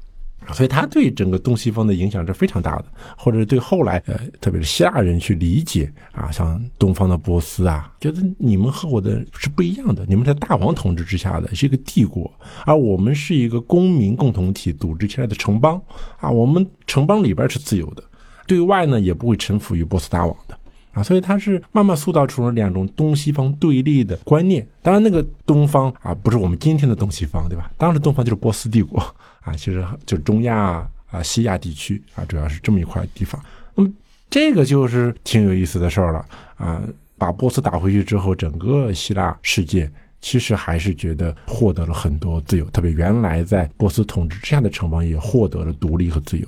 [0.52, 2.84] 所以他对整个东西方的影响是非常大的，
[3.16, 12.30] 或者对后来呃，特别是希腊人去理解啊，像东方的波斯啊，觉得你们和我的是不一样的，你们在大王统治之下的是一个帝国，
[12.64, 15.80] 而我们是一个公民共同体组织起来的城邦
[16.18, 18.02] 啊，我们城邦里边是自由的，
[18.46, 20.56] 对外呢也不会臣服于波斯大王的
[20.92, 24.66] 啊，所以他是慢慢塑造出了两种东西方对立的观念。
[24.80, 27.70] 当然，那个东方啊，不是我们今天的东西方，对吧？
[27.76, 29.02] 当时东方就是波斯帝国。
[29.46, 33.40] 啊，其实就中亚啊、西亚地区啊，主要是这么一块地方。
[33.74, 33.90] 那么
[34.28, 36.82] 这个就是挺有意思的事儿了啊。
[37.16, 46.46] 把波斯打回去之后，整个希腊世界其实还是觉得获得了很多自由，特别原来在波斯统治之下的城邦也获得了独立和自由。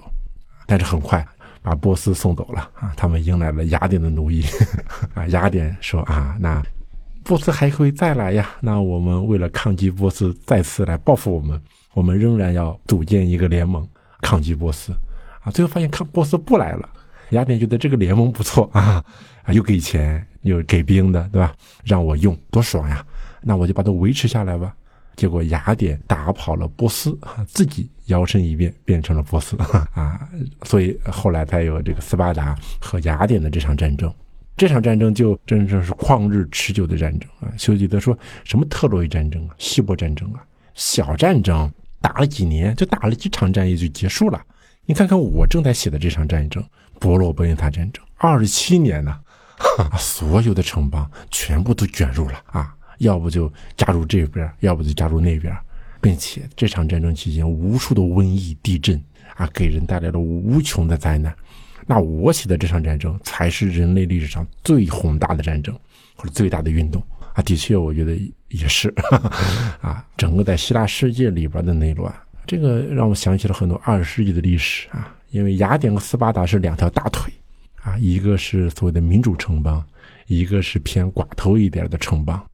[0.67, 1.27] 但是很快
[1.63, 4.45] 把波斯送走了啊，他们迎来了雅典的奴役
[5.15, 5.27] 啊。
[5.29, 6.63] 雅典说啊，那。
[7.25, 8.49] 波斯还会再来呀。
[8.59, 11.61] 那我们为了抗击波斯再次来报复我们，
[11.99, 13.87] 我们仍然要组建一个联盟
[14.21, 14.93] 抗击波斯
[15.43, 15.51] 啊。
[15.51, 16.89] 最后发现抗波斯不来了，
[17.31, 19.05] 雅典觉得这个联盟不错 啊，
[19.43, 21.53] 啊又给钱又给兵的，对吧？
[21.85, 23.05] 让我用多爽呀！
[23.43, 24.73] 那我就把它维持下来吧。
[25.17, 29.57] 结果雅典打跑了波斯，自己摇身一变变成了波斯
[29.93, 30.29] 啊，
[30.63, 34.13] 所以后来才有这个斯巴达和雅典的这场战争。
[34.57, 37.51] 这场战争就真正是旷日持久的战争啊。
[37.59, 40.43] 修吉德说什么特洛伊战争啊、希波战争啊，
[40.75, 41.69] 小战争
[42.01, 44.41] 打了几年，就打了几场战役就结束了。
[44.87, 46.65] 你看看我正在写的这场战争——
[46.99, 49.19] 伯罗奔尼撒战争，二十七年呢，
[49.99, 52.75] 所有的城邦全部都卷入了啊。
[52.99, 55.57] 要不就加入这边，要不就加入那边，
[56.01, 59.01] 并且这场战争期间，无数的瘟疫、地震
[59.37, 61.33] 啊，给人带来了无穷的灾难。
[61.87, 65.79] 那我写的这场战争，才是人类历史上最宏大的战争，
[66.17, 67.01] 或者最大的运动
[67.39, 67.43] 啊！
[67.43, 68.93] 的确，我觉得也是
[69.81, 70.05] 啊。
[70.17, 72.13] 整个在希腊世界里边的内乱，
[72.45, 75.15] 这个让我想起了很多二十世纪的历史啊。
[75.31, 77.33] 因为雅典和斯巴达是两条大腿
[77.81, 79.85] 啊，一个是所谓的民主城邦，
[80.27, 82.45] 一个是偏寡头一点的城邦。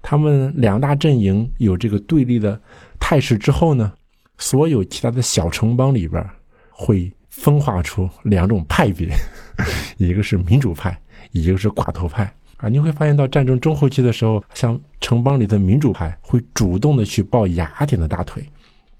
[0.00, 2.58] 他们两大阵营有这个对立的
[2.98, 3.92] 态势之后呢，
[4.38, 6.26] 所有其他的小城邦里边
[6.70, 9.14] 会分化出两种派别，
[9.98, 10.98] 一个是民主派，
[11.32, 12.68] 一个是寡头派啊。
[12.70, 18.42] 你会发现到战争中后期的时候，像城邦里的民主派会主动的去抱雅典的大腿，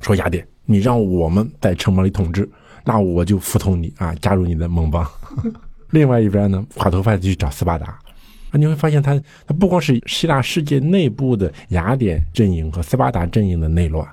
[0.00, 2.46] 说雅典，你让我们在城邦里统治，
[2.84, 5.08] 那我就服从你啊，加入你的盟邦。
[5.90, 7.86] 另外一边呢，寡头派就去找斯巴达。
[7.86, 14.06] 啊，你会发现，他他不光是希腊世界内部的雅典阵营和斯巴达阵营的内乱，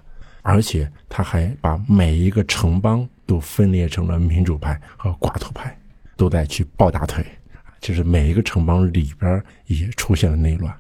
[0.44, 5.78] 而且他还把每一个城邦都分裂成了民主派和寡头派，
[6.16, 7.26] 都在去抱大腿。
[7.80, 10.74] 就是每一个城邦里边也出现了内乱，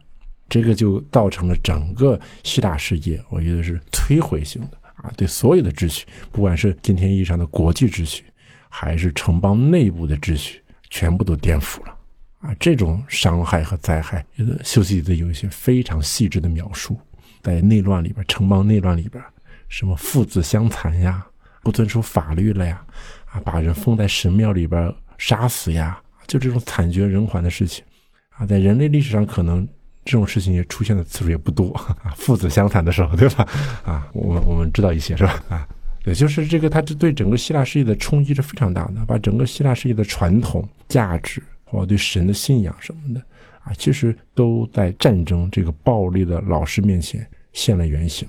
[0.47, 8.25] 这个就造成了整个希腊世界，我觉得是摧毁性的啊，对所有的秩序，不管是今天意义上的国际秩序，
[8.67, 11.95] 还是城邦内部的秩序，全部都颠覆了。
[12.39, 14.25] 啊，这种伤害和灾害，
[14.63, 16.97] 修昔底德有一些非常细致的描述，
[17.41, 19.21] 在内乱里边，城邦内乱里边，
[19.67, 21.25] 什么父子相残呀，
[21.63, 22.81] 不遵守法律了呀，
[23.25, 27.83] 啊，把人封在神庙里边杀死呀，就这种惨绝人寰的事情，
[28.29, 29.67] 啊，在人类历史上可能
[30.05, 33.45] 这种事情也出现的次数也不多 啊，父子相残的时候，对吧？
[33.83, 35.43] 啊，我们我们知道一些是吧？
[35.49, 35.67] 啊，
[36.05, 41.43] 也就是这个，它这对整个希腊世界的冲击是非常大的，把整个希腊世界的传统价值。
[41.71, 43.21] 或对神的信仰什么的，
[43.61, 48.27] 啊，其实都在战争这个暴力的老师面前现了原形。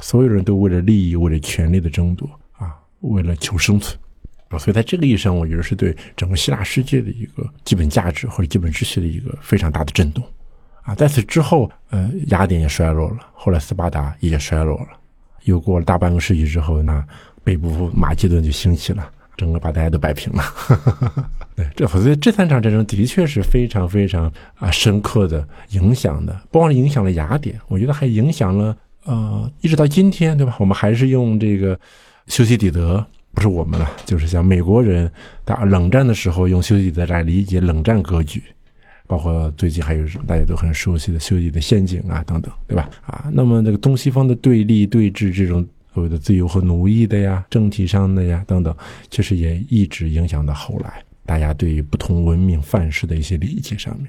[0.00, 2.28] 所有人都为了利益、为了权力的争夺，
[2.58, 3.98] 啊，为了求生存，
[4.48, 10.24] 啊，所以在这个意义上，我觉得是对整个希腊世界的一个基本价值或者基本秩序的一个非常大的震动。
[10.82, 14.88] 啊，在此之后，呃，雅典也衰落了，后来斯巴达也衰落了，
[15.44, 17.04] 又过了大半个世纪之后，那
[17.42, 19.10] 北部马其顿就兴起了。
[19.36, 20.44] 整个把大家都摆平了，
[21.56, 30.54] 对，这所以这三场战争的确是非常非常啊深刻的影响的，不光影响了雅典，我觉得还影响了呃，一直到今天，对吧？
[30.60, 31.76] 我们还是用这个
[32.28, 33.04] 修昔底德，
[33.34, 35.10] 不是我们了，就是像美国人
[35.44, 38.42] 打冷战的时候用修昔底德来理解冷战格局，
[39.06, 42.88] 包括最近还有大家都很熟悉的修昔的陷阱啊等等，对吧？
[43.06, 45.66] 啊，那么这个东西方的对立对峙这种。
[45.92, 48.76] 所谓的自由和奴役的呀，政体上的呀，等等，
[49.10, 54.08] 其实也一直影响到后来大家对于不同文明范式的一些理解上面。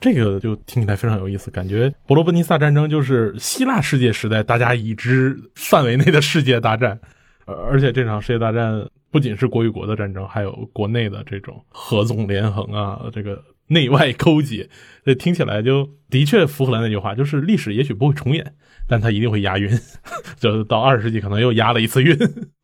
[0.00, 6.98] 这个就听起来非常有意思，感觉伯罗奔尼撒战争就是希腊世界时代大家已知范围内的世界大战，
[7.46, 14.68] 而而且这场世界大战不仅是国与国的战争，还有国内的这种合纵连横啊，这个内外勾结，
[15.04, 18.54] 这听起来就的确符合了那句话，就是历史也许不会重演。
[18.88, 19.70] 但他一定会押韵，
[20.36, 22.18] 就到二十世纪可能又押了一次韵。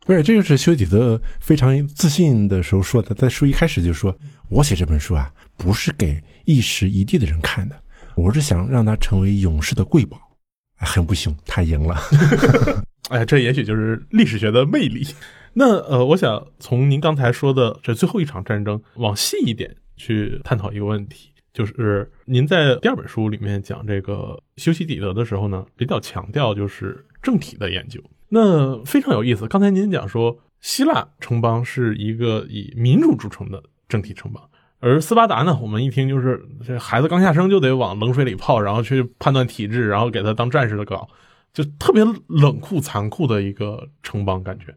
[0.04, 4.12] 不是，这就是修底德非常自信的时候说的，在书一开始就说
[4.50, 7.80] ：“我写这本书啊，不是给一时一地的人看的，
[8.16, 10.18] 我是想让他成为勇士的瑰宝。”
[10.78, 11.96] 很不幸，他赢了。
[13.08, 15.06] 哎，这也许就是历史学的魅力。
[15.52, 21.30] 那呃，我想从您刚才说的这最后一场战争往细一点去探讨一个问题。
[21.54, 29.48] 就是您在第二本书里面讲这个修昔底德的时候呢，比较强调就是政体的研究，那非常有意思。
[29.48, 34.42] 刚才您讲说，希腊城邦是一个以民主著称的政体城邦，
[34.80, 41.08] 而斯巴达呢，我们一听就是这孩子刚下生就得往冷水里泡，然后去判断体质，然后给他当战士的搞，
[41.56, 44.76] 就特别冷酷残酷的一个城邦感觉。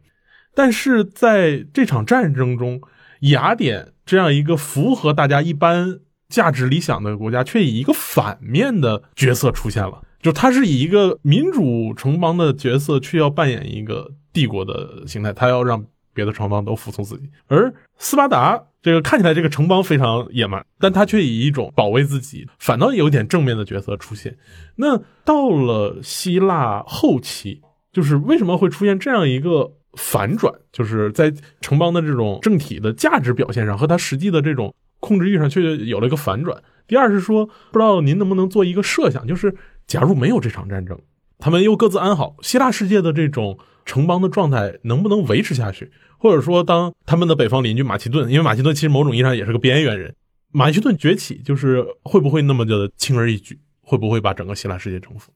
[0.54, 2.80] 但是在这场战争中，
[3.20, 6.00] 雅典这样一个符合大家一般。
[6.30, 10.00] 价值理想的国家，却以一个反面的角色出现了。
[10.22, 17.28] 就他是以一个民主城邦的角色，去要扮演一个帝国的形态，他要让别的城邦都服从自己。
[17.48, 24.36] 而斯巴达这个看起来这个城邦非常野蛮，但他却以一种保卫自己，反倒有点正面的角色出现。
[24.76, 27.60] 那到了希腊后期，
[27.92, 30.52] 就是为什么会出现这样一个反转？
[30.72, 36.62] 就是在城邦的这种政体的价值表现上，和他实际的这种控制欲上，却有了一个反转。
[36.86, 39.54] 第二是说，不知道您能不能做一个设想，就是
[39.86, 40.98] 假如没有这场战争，
[41.38, 43.58] 他们又各自安好，希腊世界的这种
[43.90, 45.90] 城邦的状态能不能维持下去？
[46.16, 50.14] 或者说，当他们的北方邻居马其顿，因为马其顿其实某种意义上也是个边缘人，
[50.52, 53.58] 马其顿崛起，就是会不会那么的轻而易举？
[53.80, 55.32] 会不会把整个希腊世界征服？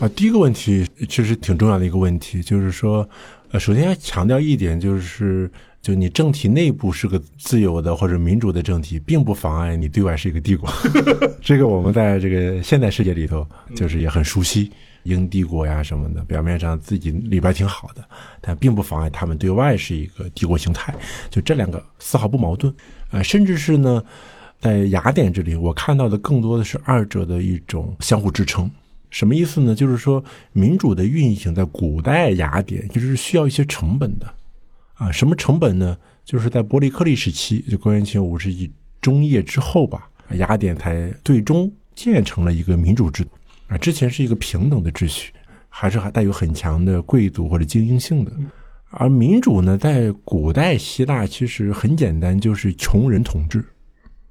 [0.00, 3.08] 啊，第一个问题其实挺重要的一个问题，就是说，
[3.52, 5.50] 呃，首先要强调一点，就是。
[5.84, 10.66] 就你政体内部是个自由的或者民主的政体，并不妨碍你对外是一个帝国。
[11.42, 14.72] 这个我们在这个现代世界里头，就是也很熟悉
[15.02, 16.24] 英帝国呀什么的。
[16.24, 18.02] 表面上自己里边挺好的，
[18.40, 20.94] 但并不妨碍他们对外是一个帝国形态。
[21.28, 22.74] 就这两个丝毫不矛盾
[23.10, 24.02] 啊，甚至是呢，
[24.62, 28.70] 在雅典这里，我看到的更多的是二者的一种相互支撑。
[29.10, 29.74] 什么意思呢？
[29.74, 30.24] 就是说，
[30.54, 34.26] 民主的运行在古代雅典就是需要一些成本的。
[34.94, 35.96] 啊，什么成本呢？
[36.24, 43.30] 就是在伯利克利时期，就公元前五世纪中叶之后吧，雅典才最终建成了一个民主制度。
[43.68, 45.32] 啊，之前是一个平等的秩序，
[45.68, 48.32] 还是还带有很强的贵族或者精英性的。
[48.90, 53.64] 而民主呢，在古代希腊其实很简单，就是穷人统治，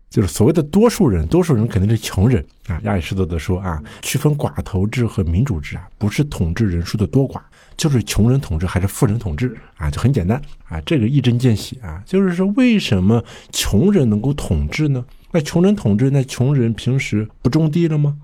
[0.10, 2.80] 就是所谓的多数人，多数人肯定是穷人啊。
[2.86, 7.42] 亚里士多德说啊，区分寡头制和民主制啊，不是统治人数的多寡。
[7.76, 9.90] 就是穷人统治还是富人统治啊？
[9.90, 12.02] 就很简单啊，这个一针见血啊。
[12.06, 15.04] 就是说，为什么穷人能够统治呢？
[15.32, 18.16] 那穷人统治，那穷人平时不种地了吗？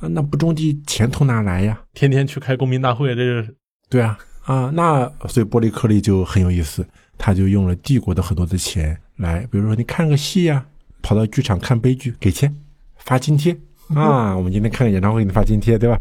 [0.00, 1.80] 啊，那不种地，钱从哪来呀？
[1.94, 3.54] 天天去开公民大会，这是
[3.88, 4.70] 对啊啊。
[4.74, 6.84] 那所以波利克利就很有意思，
[7.16, 10.64] 他就用了帝国的很多的钱来，比如说你看个戏呀，
[11.02, 12.54] 跑到剧场看悲剧，给钱
[12.96, 13.56] 发津贴
[13.94, 14.36] 啊。
[14.36, 15.98] 我们今天看个演唱会，给你发津贴，对吧？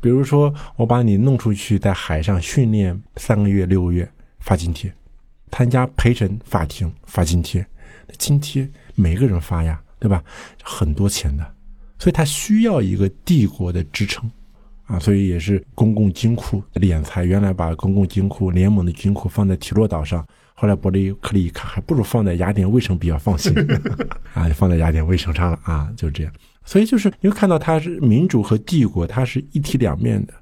[0.00, 4.08] 比如说，我把你弄出去，在海上训练三个月、六个月，
[4.40, 4.90] 发津贴；
[5.50, 7.66] 参加陪审法庭发津贴，
[8.16, 10.22] 津贴每个人发呀，对吧？
[10.62, 11.44] 很多钱的，
[11.98, 14.30] 所以他需要一个帝国的支撑
[14.86, 17.24] 啊，所以也是公共金库敛财。
[17.24, 23.52] 原来把公共金库、联盟的金库放在提洛岛上，后来伯利克利一看，还不如放在雅典卫城比较放心
[24.32, 26.32] 啊，放在雅典卫城上了啊，就这样。
[26.68, 30.34] 所以就是你会看到它是民主和帝国，它是一体两面的。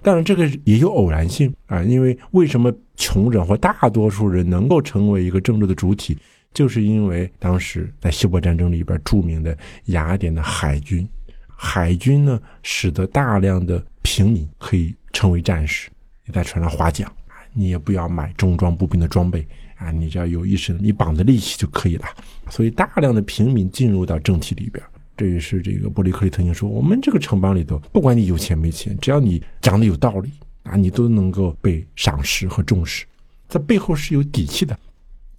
[0.00, 6.16] 当然，这个也有偶然性啊，因为为什么穷人或大多数人能够成为一个政治的主体，
[6.54, 9.54] 就是因为当时在希波战争里边著名的
[9.88, 11.06] 雅典的海军，
[11.46, 15.90] 海军呢使得大量的平民可以成为战士，
[16.24, 17.06] 你在船上划桨，
[17.52, 22.06] 你也不要买重装步兵的装备啊，你只要有一身你绑的力气就可以了。
[22.48, 24.82] 所以大量的平民进入到政体里边。
[25.16, 30.30] 这也是这个伯利克利曾经说：“我们这个城邦里头，不管你有钱没钱，只要你讲的有道理
[30.64, 33.06] 啊，你都能够被赏识和重视，
[33.48, 34.76] 在背后是有底气的。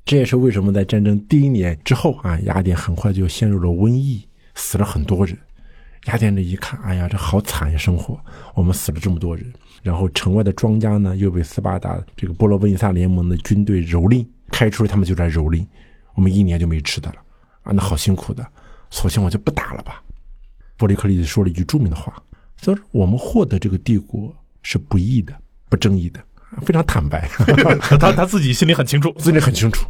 [0.06, 5.38] 这也是为什么在战争第一年之后啊，雅典很快就陷入了瘟疫，死了很多人。
[6.06, 8.18] 雅典人一看，哎呀，这好惨呀，生活
[8.54, 9.52] 我们死了这么多人。
[9.82, 15.66] 然后城外的庄稼呢，又被斯巴达这个波罗奔尼撒联盟的军队蹂躏，开出他们就在蹂躏，
[16.14, 17.16] 我们一年就没吃的了
[17.64, 18.48] 啊，那好辛苦的。”
[18.90, 20.02] 索性我就不打了吧。
[20.78, 22.22] 伯利克利说了一句著名的话
[22.62, 25.34] ：“说我们获得这个帝国是不义的、
[25.70, 26.20] 不正义的，
[26.64, 27.30] 非常坦白。
[28.00, 29.86] 他他自己心里很清楚，自己很清楚。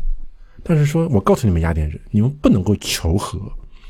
[0.64, 3.40] 但是说，我告诉你们雅典人，你们不能够求和，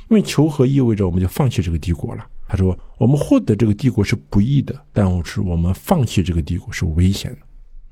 [0.10, 2.26] 因为求和意味着我们就放弃这个帝国了。
[2.47, 7.39] 他说，我们获得这个帝国是不易的，但是我们放弃这个帝国是危险的。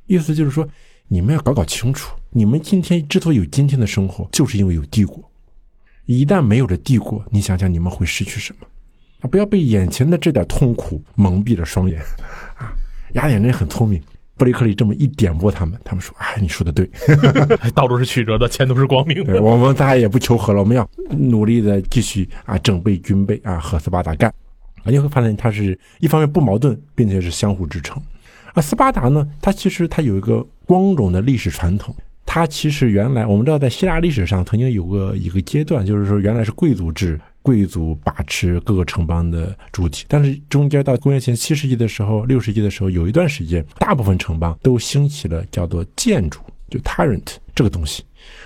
[0.05, 0.68] 意思就是说，
[1.07, 5.22] 你们要搞搞清楚，你们今天之所以有今天的生活，就是因为有帝国。”
[6.06, 8.68] 一旦没有了帝国，你想想你们会失去什么？
[9.22, 11.97] 啊，不要被眼前的这点痛苦蒙蔽了双眼，
[12.58, 12.74] 啊！
[13.14, 14.01] 雅典人很聪明，
[14.36, 16.89] 布雷克利这么一点拨他们，他们说：“哎，你说的对，
[17.74, 19.41] 道路是曲折的，前途是光明的。
[19.41, 24.30] 我们大家也不求和了，我们要努力的继续啊，整备军备啊，和斯巴达干。
[24.84, 28.01] 啊，你会发现它是一方面不矛盾，并且是相互支撑。
[28.54, 31.95] 啊，斯巴达呢，它其实它有一个光荣的历史传统。
[32.26, 40.05] 它其实原来我们知道，在希腊历史上曾经有过一个阶段，就是说原来是贵族制，贵族把持各个城邦的主体。
[40.07, 48.03] 但是中间到公元前七世纪的时候、六世纪的时候，有一段时间，大部分城邦都兴起了叫做建筑，就 tyrant 这个东西。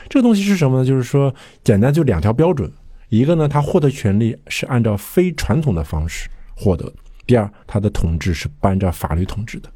[0.09, 0.85] 这个东西是什么呢？
[0.85, 2.69] 就是说，简单就两条标准：
[3.07, 6.91] 一个呢，他获得权利是按照非传统的方式获得；
[7.25, 9.69] 第二，他的统治是不按照法律统治的。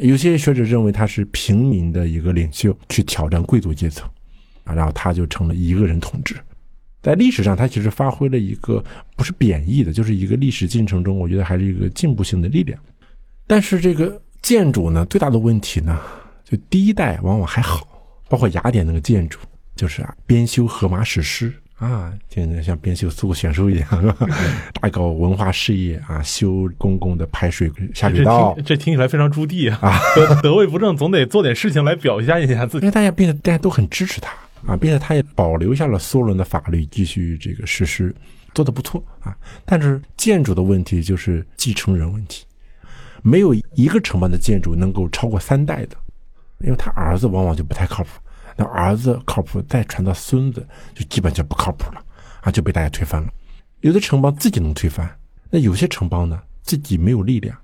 [0.00, 4.08] 有些学者认为他是平民的一个领袖，去挑战贵族阶层，
[4.64, 6.36] 啊，然后他就成了一个人统治。
[7.02, 8.82] 在历史上，他其实发挥了一个
[9.16, 12.78] 不是贬义的，就是一个历史进程中，我觉得还是一个进步性的力量。
[13.46, 15.98] 但是这个建筑呢，最大的问题呢，
[16.44, 17.86] 就第一代往往还好，
[18.28, 19.38] 包括雅典那个建筑，
[19.74, 24.16] 就是啊，编修荷马史诗啊，现在像编修四库全书一样，
[24.80, 34.30] 大搞文化事业啊，修公共的排水下水道，这听起来非常朱棣啊，得得 位不正，总得做点事情来表现一下自己，因为大家变得大家都很支持他。
[34.66, 38.14] 啊，并且他也保留下了梭伦的法律，继续这个实施，
[38.52, 39.34] 做的不错啊。
[39.64, 42.44] 但是建筑的问题就是继承人问题，
[43.22, 45.96] 没有一个城邦的建筑能够超过三代的，
[46.58, 48.10] 因为他儿子往往就不太靠谱。
[48.56, 52.02] 那儿子靠谱，再传到孙子，就基本就不靠谱了
[52.42, 53.28] 啊，就被大家推翻了。
[53.80, 55.10] 有的城邦自己能推翻，
[55.50, 57.56] 那有些城邦呢自己没有力量，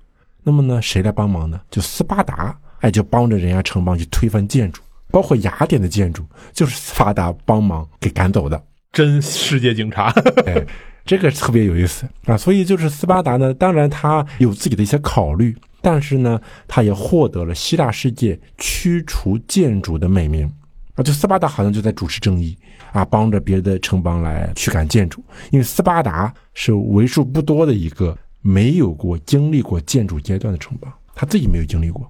[0.43, 1.59] 那么呢谁来帮忙呢？
[1.69, 4.81] 就斯巴达，哎，就帮着人家城邦去推翻建筑。
[5.09, 8.61] 包括雅典的建筑，就是斯巴达帮忙给赶走的，
[8.91, 10.09] 真世界警察。
[10.45, 10.61] 哎，
[11.05, 12.35] 这个特别有意思啊！
[12.35, 20.51] 所以就是斯巴达呢，当然他有自己的一些考虑，但是呢，他也获得了希腊世界驱除建筑的美名
[20.97, 21.03] 啊！
[21.03, 22.57] 就斯巴达好像就在主持正义
[22.91, 32.05] 啊，帮着别的城邦来驱赶建筑，因为斯巴达是为数不多的一个没有过经历过建筑阶段的城邦，他自己没有经历过。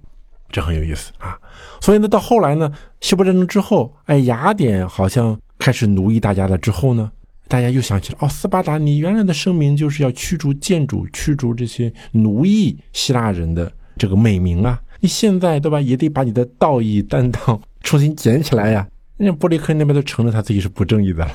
[0.50, 1.38] 这很有意思啊，
[1.82, 2.72] 所以呢，到后来呢，
[3.02, 6.58] 希波战争之后，哎，雅典好像开始奴役大家了。
[6.58, 7.12] 之后呢，
[7.50, 18.86] 大家又想起了，哦，斯巴达，你原来的声明就是要驱逐建筑，驱逐这些奴役希腊人的这个美名啊，你现在对吧，也得把你的道义担当重新捡起来呀。
[19.16, 21.32] 人家伯利克那边都承认他自己是不正义的了，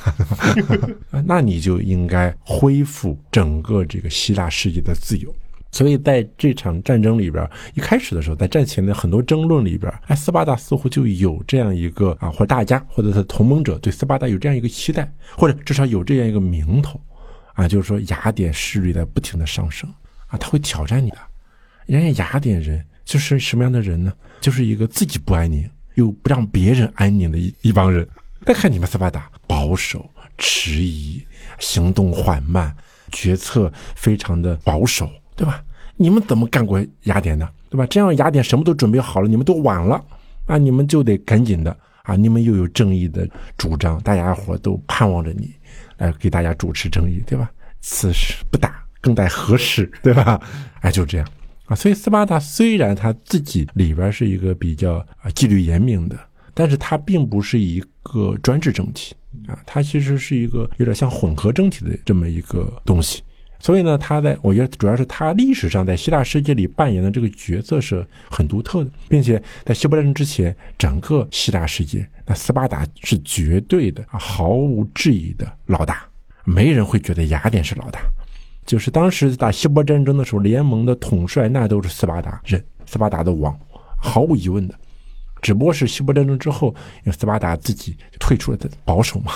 [1.24, 5.34] 那你就应该恢复整个这个希腊世界的自由。
[5.70, 17.00] 所以在这场战争里边，一开始的时候，在战前的很多争论里边，哎，斯巴达似乎就有这样一个啊，或者大家或者他同盟者对斯巴达有这样一个期待，或者至少有这样一个名头，
[17.54, 19.90] 啊，就是说雅典势力在不停的上升，
[20.26, 21.16] 啊，他会挑战你的。
[21.86, 24.12] 人家雅典人就是什么样的人呢？
[24.42, 28.06] 就是一个自己不安宁又不让别人安宁的一一帮人。
[28.44, 31.24] 再看你们斯巴达，保守、迟疑、
[31.58, 32.74] 行动缓慢、
[33.10, 35.10] 决策非常的保守。
[35.34, 35.64] 对吧？
[35.96, 37.48] 你们怎么干过雅典的？
[37.70, 37.86] 对吧？
[37.86, 40.02] 这样雅典什么都准备好了，你们都晚了
[40.46, 40.58] 啊！
[40.58, 42.14] 你们就得赶紧的啊！
[42.14, 43.26] 你们又有正义的
[43.56, 45.52] 主张，大家伙都盼望着你
[45.96, 47.50] 来给大家主持正义，对吧？
[47.80, 49.90] 此时不打，更待何时？
[50.02, 50.40] 对吧？
[50.80, 51.26] 哎，就这样
[51.74, 56.18] 所以斯巴达虽然他自己里边是一个比较啊纪律严明的，
[56.54, 59.14] 但是他并不是一个专制政体
[59.46, 63.22] 啊，他其实是一个有点像混合政体的这么一个东西。
[63.58, 76.04] 所以呢，他在我觉得主要是他历史上在希腊世界里扮演的这个角色是很独特的，并且在希波战争之前，整个希腊世界，那斯巴达是绝对的、毫无质疑的老大，
[76.44, 78.00] 没人会觉得雅典是老大。
[78.64, 83.56] 就是当时打希波战争的时候，联盟的统帅那都是斯巴达人，斯巴达的王，
[83.96, 84.74] 毫无疑问的。
[85.40, 86.68] 只不过是希波战争之后，
[87.04, 89.32] 因为斯巴达自己退出了的保守嘛，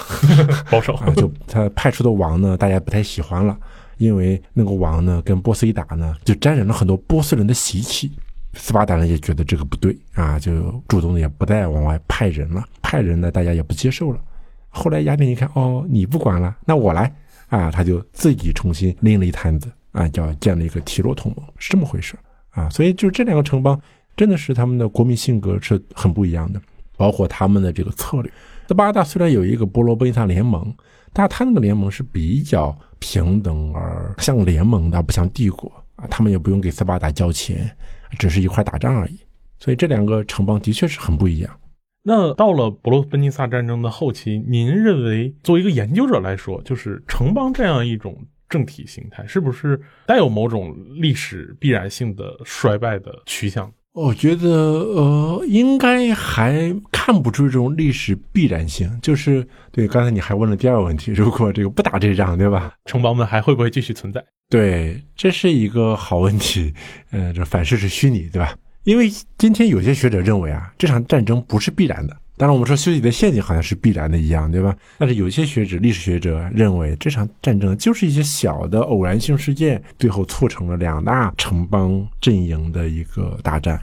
[0.70, 3.58] 保守 啊，就他派出的王呢，大家不太喜欢了。
[3.98, 8.12] 因为那个王呢，跟波斯一打呢，就沾染了很多波斯人的习气。
[8.52, 10.52] 斯巴达人也觉得这个不对啊，就
[10.86, 12.62] 主动的也不再往外派人了。
[12.80, 14.20] 派人呢，大家也不接受了。
[14.68, 17.12] 后来雅典一看，哦，你不管了，那我来
[17.48, 22.16] 啊，他就自己重新拎了一摊子啊，叫建了一个提洛同盟，是这么回事
[22.50, 22.68] 啊。
[22.70, 23.80] 所以就这两个城邦，
[24.16, 26.60] 真的是他们的国民性格是很不一样的，
[26.96, 28.32] 包括他们的这个策略。
[28.68, 30.74] 斯巴达虽然有一个波罗奔萨联盟，
[31.12, 32.76] 但他那个联盟是比较。
[32.98, 37.70] 平等而像联盟的，不像帝国啊，他们也不用给斯巴达交钱，
[38.18, 39.18] 只是一块打仗而已。
[39.60, 41.60] 所以这两个城邦的确是很不一样。
[42.08, 48.16] 那到了伯罗奔尼撒战争的后期，您认为作为一个研究者来说，就是城邦这样一种
[48.48, 53.68] 政体形态，是不是带有某种历史必然性的衰败的趋向？
[53.92, 58.88] 我觉得，呃，应该还看不出这种历史必然性。
[59.02, 62.72] 就是对，刚才你还问了第二个问题，如果这个不打这仗，对吧？
[62.84, 64.24] 城邦们还会不会继续存在？
[64.48, 66.72] 对，这是一个好问题。
[67.10, 68.54] 嗯，这反事是虚拟，对吧？
[68.86, 72.16] 因为今天有些学者认为啊，这场战争不是必然的。
[72.36, 74.72] 当然，我们说休息的陷阱好像是必然的一样，对吧？
[74.96, 83.74] 但是有些学者、历史学者认为，这场战争就是一些小的偶然性事件，最后促成了两大城邦阵营的一个大战。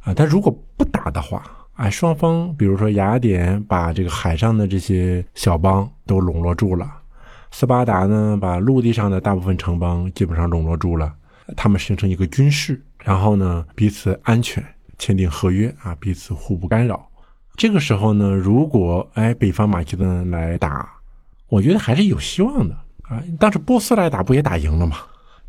[0.00, 6.90] 啊，但如果不打的话，哎，双方比如说雅典把这个海上的这些小邦都笼络住了，
[7.50, 11.12] 斯巴达呢把陆地上的大部分城邦基本上笼络住了，
[11.58, 14.64] 他们形成一个军事，然后呢彼此安全，
[14.98, 17.08] 签订合约啊，彼此互不干扰。
[17.56, 20.88] 这个时候呢，如果哎北方马其顿来打，
[21.48, 23.22] 我觉得还是有希望的啊。
[23.38, 24.98] 当时波斯来打不也打赢了吗？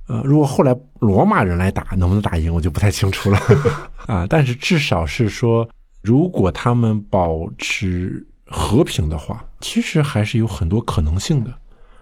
[0.08, 3.39] 呃，如果后来罗马人来打，能不能打赢，我就不太清楚了
[4.08, 4.28] 啊。
[4.28, 5.70] 但是至少是说，
[6.02, 11.54] 如果他们保持和平的话，其实还是有很多可能性的。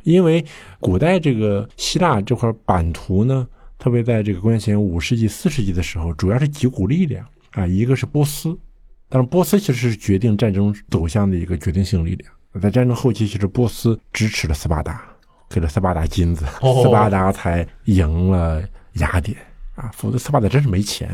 [0.03, 0.43] 因为
[0.79, 3.47] 古代这个希腊这块版图呢，
[3.79, 8.55] 特别在这个公元前五世纪、四世纪的时候，主要是几股力量啊，一个是波斯。
[9.07, 12.31] 但是波斯其实是决定战争走向的一个决定性力量。
[12.61, 15.01] 在战争后期，其实波斯支持了斯巴达，
[15.49, 16.45] 给了斯巴达金子，
[16.83, 18.61] 斯巴达才赢了
[18.95, 19.37] 雅典
[19.75, 19.89] 啊。
[19.95, 21.09] 否则斯巴达真是没钱。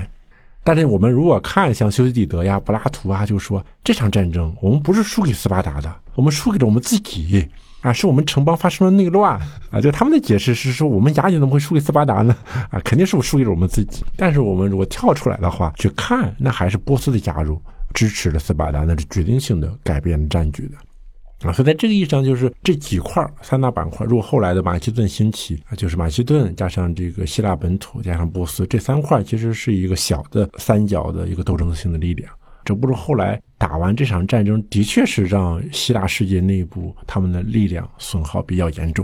[0.64, 7.48] 但是我们如果看像修昔底德呀、柏拉图啊，就说这场战争我们不是输给斯巴达的，我们输给了我们自己
[7.86, 9.80] 啊，是我们城邦发生了内乱啊。
[9.80, 12.36] 就他们的解释是说，我们雅典怎么会输给斯巴达呢？
[12.70, 14.04] 啊，肯定是我输给了我们自己。
[14.18, 17.62] 但是我们如果跳出来的话去看，那还是波斯的加入。
[17.94, 21.54] 支持了斯巴达，那是决定性的改变战局的啊！
[21.54, 32.30] 所以在这个意义上，就是这几块三大板块，如果后来的马其顿兴起啊，就是马其顿加上这个希腊本土加上波斯这三块，其实是一个小的三角的一个斗争性的力量。
[32.66, 39.04] 只不过后来打完这场战争，的确是让希腊世界内部他们的力量损耗比较严重，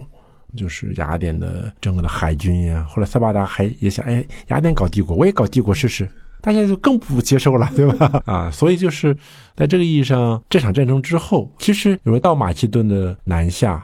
[0.56, 2.86] 就是雅典的整个的海军呀。
[2.88, 6.08] 后来斯巴达还也想，哎，雅典搞帝国，我也搞帝国试试。
[6.42, 8.22] 大家就更不接受了，对吧？
[8.26, 9.18] 啊，所以就是
[9.56, 13.84] 在这个意义上，这场战争之后，其实有人到马其顿的南下，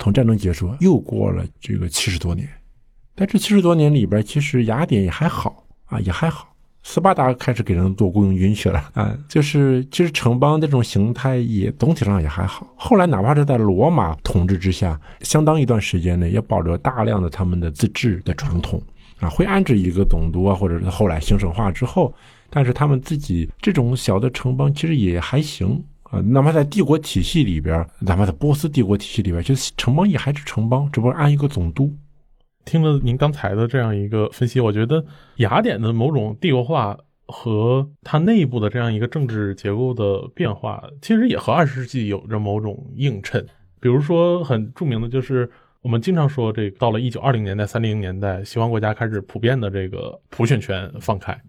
[0.00, 2.48] 从战争结束又过了这个七十多年，
[3.14, 6.52] 在这七十多年里边，其实雅典也还好啊，也还好。
[6.88, 12.64] 斯巴达开始给人做雇佣军去了啊， 就是其实城邦这种形态也总体上也还好。
[12.76, 18.80] 后来哪怕是在罗马统治之下，相当一段时间内也保留大量的他们的自治的传统。
[19.18, 22.14] 啊，会安置一个总督啊，或者是后来行省化之后，
[22.48, 26.20] 但是他们自己这种小的城邦其实也还行啊。
[26.20, 31.92] 哪怕在帝国体系里边，哪怕在波斯帝国体系里边，其实城邦也还是城邦，只不过安一个总督。
[32.66, 35.02] 听了您刚才的这样一个分析，我觉得
[35.36, 43.42] 雅典的某种帝国化和它内部的这样一个政治结构的变化，其实也和二十世纪有着某种映衬。
[43.80, 45.48] 比如说，很著名的就是。
[45.82, 51.40] 我们经常说，这到了一九二零年代、三零年代，西方国家开始普遍的这个普选权放开。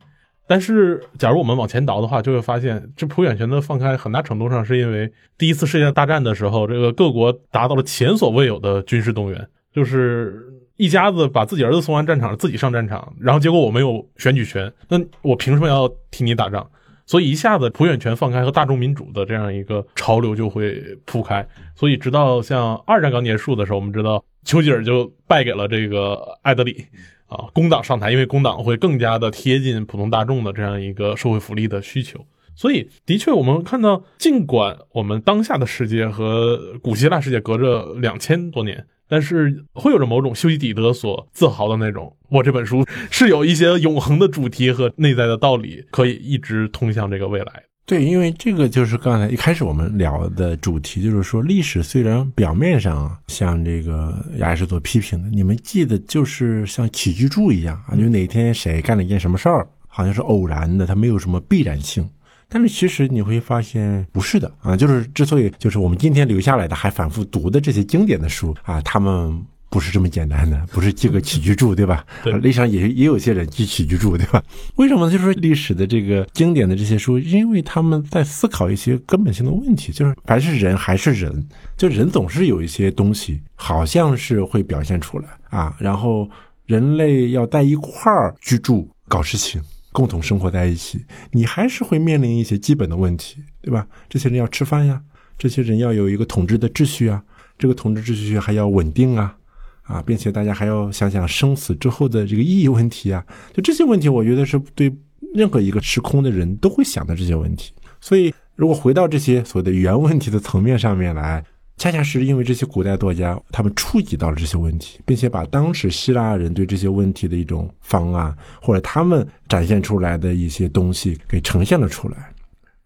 [0.48, 16.68] 但是，假如我们往前倒的话，就会发现，这普选权的放开，很大程度上是因为第一次世界大战的时候，这个各国达到了前所未有的军事动员，就是一家子把自己儿子送完战场，自己上战场，然后结果我没有选举权，那我凭什么要替你打仗？
[17.06, 26.86] 所以一下子普选权放开和大众民主的这样一个潮流就会铺开，所以直到像二战刚结束的时候，我们知道丘吉尔就败给了这个艾德里，
[27.28, 32.24] 啊，工党上台，因为工党会更加的贴近普通大众的这样一个社会福利的需求。
[32.56, 38.86] 所以的确，我们看到，尽管我们当下的世界和古希腊世界隔着两千多年。
[39.08, 47.64] 但是会有着某种修昔底德所自豪的那种，我这本书是有一些永恒的主题和内在的道理，可以一直通向这个未来。
[47.86, 62.06] 对，因为这个就是刚才一开始我们聊的主题，就是说历史虽然表面上像这个亚里士多批评的，你们记得就是像起居注一样啊，就哪天谁干了一件什么事儿，好像是偶然的，它没有什么必然性。
[62.50, 69.38] 但是其实你会发现不是的啊，就是之所以就是我们今天留下来的还反复读的这些经典的书啊，他们
[69.70, 72.06] 不是这么简单的，不是记个起居注，对吧？
[72.42, 74.42] 历史上也也有些人记起居注，对吧？
[74.78, 75.12] 为什么？
[75.12, 81.46] 就是说历史的这个经典的这些书，因为他们在思考一些根本性的问题，就是凡是人还是人，
[81.76, 86.30] 就人总是有一些东西好像是会表现出来啊，然后
[86.66, 89.62] 人类要在一块儿居住搞事情。
[89.98, 93.88] 共同生活在一起，你还是会面临一些基本的问题，对吧？
[94.08, 95.02] 这些人要吃饭呀，
[95.40, 97.24] 这些人要有一个统治的秩序啊，
[97.58, 99.36] 这个统治秩序还要稳定啊，
[99.82, 103.26] 啊，并且大家还要想想生死之后的这个意义问题啊，
[103.56, 104.96] 就这些问题，我觉得是对
[105.34, 107.74] 任何一个时空的人都会想的这些问题。
[108.00, 111.44] 所以，如果回到这些所谓的原问题的层面上面来。
[111.78, 122.18] 恰恰是因为这些古代作家，他们触及到了这些问题，并且把当时希腊人对这些问题的一种方案，或者他们展现出来的一些东西给呈现了出来。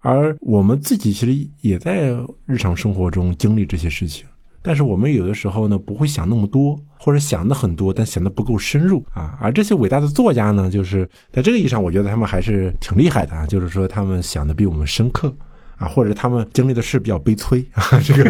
[0.01, 2.13] 而我们自己其实也在
[2.45, 4.25] 日常生活中经历这些事情，
[4.61, 9.37] 但是我们有的时候呢，不会想那么多，或者想的很多，但想的不够深入啊。
[9.39, 13.47] 而这些伟大的作家呢，就是在这个意义上，我觉得他们还是挺厉害的啊。
[13.47, 15.33] 就是说，他们想的比我们深刻
[15.81, 17.99] 啊，或者他们经历的事比较悲催啊。
[18.03, 18.29] 这个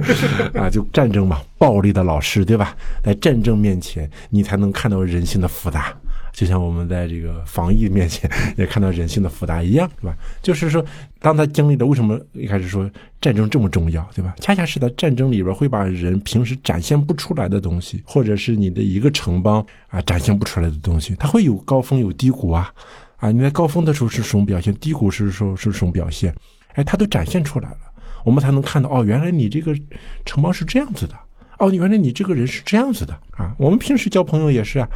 [0.59, 2.75] 啊，就战争嘛，暴力的老师，对吧？
[3.03, 5.93] 在战争面前，你才能看到人性的复杂。
[6.33, 10.15] 就像我们在这个防疫面前也看到人性的复杂一样，对吧？
[10.41, 10.83] 就是说，
[11.19, 12.89] 当他经历的为什么一开始说
[13.19, 14.33] 战争这么重要，对吧？
[14.39, 22.73] 恰恰是在战争里边会把人平时展现不出来的东西，或者是你的一个城邦啊展现不出来的东西，它会有高峰有低谷啊，
[23.17, 26.33] 啊，你在高峰的时候是什么表现，低谷是时候是什么表现，
[26.73, 27.77] 哎，它都展现出来了，
[28.23, 29.75] 我们才能看到哦，原来你这个
[30.25, 31.15] 城邦是这样子的，
[31.59, 33.53] 哦，原来你这个人是这样子的啊。
[33.57, 34.87] 我们平时交朋友也是啊。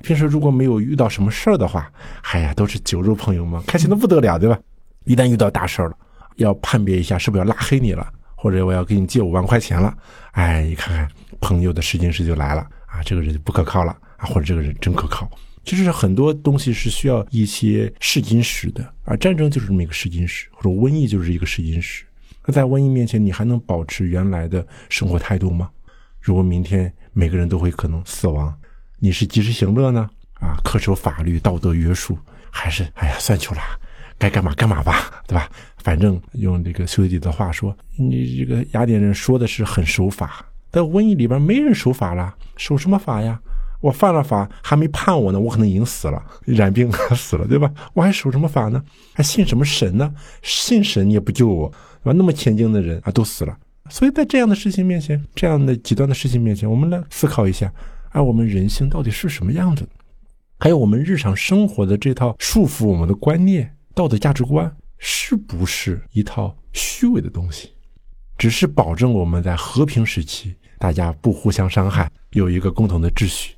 [0.00, 1.90] 平时如果没有遇到什么事儿的话，
[2.22, 4.56] 哎呀，都是酒肉朋友嘛，开心的不得了，对吧？
[5.04, 5.96] 一旦遇到大事儿了，
[6.36, 8.06] 要判别一下是不是要拉黑你了，
[8.36, 9.92] 或者我要给你借五万块钱了，
[10.30, 11.08] 哎，你看看
[11.40, 15.28] 朋友的试金石就来了啊，这个人就不可靠了啊，或者这个人真可靠。
[15.68, 22.06] 其实很多东西是需要一些试金石的，而战争就是这么一个试金石，或者瘟疫就是一个试金石。
[22.46, 25.68] 那在瘟疫面前，你还能保持原来的生活态度吗？
[26.22, 28.50] 如果明天每个人都会可能死亡？
[28.98, 30.08] 你是及时行乐呢，
[30.40, 32.18] 啊，恪守法律、道德约束，
[32.50, 33.60] 还是哎呀，算球了，
[34.16, 35.50] 该干嘛干嘛吧，对吧？
[35.76, 43.38] 反正用这个修昔底的话说，你这个雅典人说的是很守法，在瘟疫里边没人守法了，守什么法呀？
[43.80, 47.72] 我犯了法还没判我呢，我可能已经死了，染病死了，对吧？
[47.94, 48.82] 我还守什么法呢？
[49.14, 50.12] 还信什么神呢？
[50.42, 51.68] 信神也不救我，
[52.02, 52.12] 对吧？
[52.12, 53.56] 那么虔敬的人啊都死了，
[53.88, 57.72] 所以在这样的事情面前，这样的极端的事情面前，我们来思考一下。
[58.10, 59.86] 而我们人性到底是什么样子？
[60.58, 67.70] 还有我们日常生活的这套束缚我们的观念、道德价值观，是不是一套虚伪的东西？
[68.38, 73.54] 只是保证我们在和平时期大家不互相伤害，有一个共同的秩序，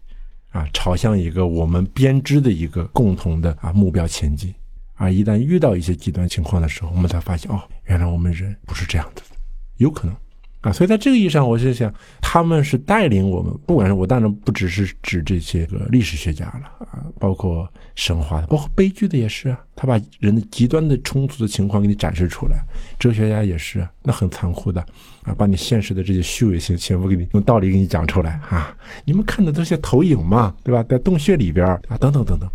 [0.50, 4.54] 啊，朝向一个我们编织的一个共同的啊目标前进。
[4.94, 9.36] 啊一旦遇到一些极端情况的时候，我们才发现，哦，原来我们人不是这样子的，
[9.78, 10.14] 有可能。
[10.60, 22.58] 啊，所以在这个意义上，我就想，他们是带领我们，不管是我当然不只是指这些个历史学家了啊，包括神话的，包括悲剧的也是啊，他把人的极端的冲突的情况给你展示出来。
[22.98, 24.84] 哲学家也是，那很残酷的
[25.22, 28.76] 啊，把你现实的这些虚伪性全部给你用道理给你讲出来啊。
[29.06, 30.82] 你们看的都是些投影嘛，对吧？
[30.82, 32.46] 在洞穴里边啊，等等等等，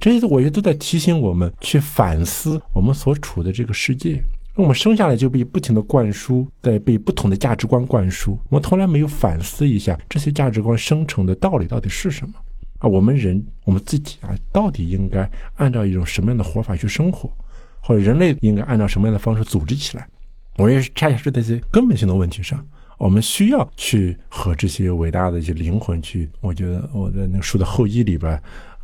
[0.00, 4.20] 这些我觉得都在提醒我们去反思我们所处的这个世界。
[4.54, 12.34] 那我们生下来就被不停的灌输，在被不同的价值观灌输，我们从来没有反思一下这些价值观生成的道理到底是什么
[12.78, 12.88] 啊？
[12.88, 17.30] 我们人，我们自己啊，到底应该按照一种什么样的活法去生活，
[17.80, 20.06] 或者人类应该按照什么样的方式组织起来？
[20.58, 22.62] 我也是恰恰是在这些根本性的问题上，
[22.98, 26.28] 我们需要去和这些伟大的一些灵魂去。
[26.42, 28.30] 我觉得我在那个书的后一里边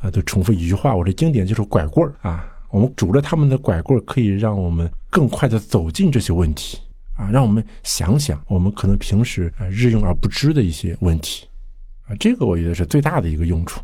[0.01, 2.51] 啊，都重复一句话，我的经典就是拐棍儿啊。
[2.71, 6.78] 我们拄着他们的拐棍，可以让我们更快的走进这些问题
[7.16, 11.46] 啊，让我们想想我们可能平时啊日用而不知的一些问题
[12.06, 13.80] 啊，这个我觉得是最大的一个用处。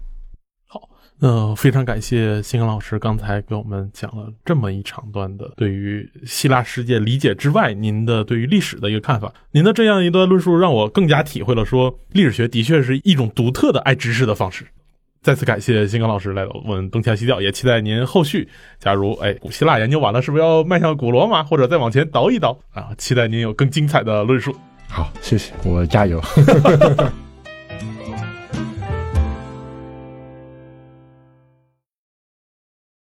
[0.66, 9.32] 好，那非常感谢新刚老师刚才给我们讲了这么一长段的对于希腊世界理解之外，您的对于历史的一个看法。
[9.50, 14.66] 您的这样一段论述，让我更加体会了说历史学的确是一种独特的爱知识的方式。
[15.24, 18.46] 再次感谢新刚老师来到我们东腔西调，也期待您后续，
[18.78, 22.90] 假如哎古希腊研究完了，是不是要迈向古罗马，或者再往前倒一倒啊？
[22.98, 24.54] 期待您有更精彩的论述。
[24.86, 26.22] 好，谢谢，我加油。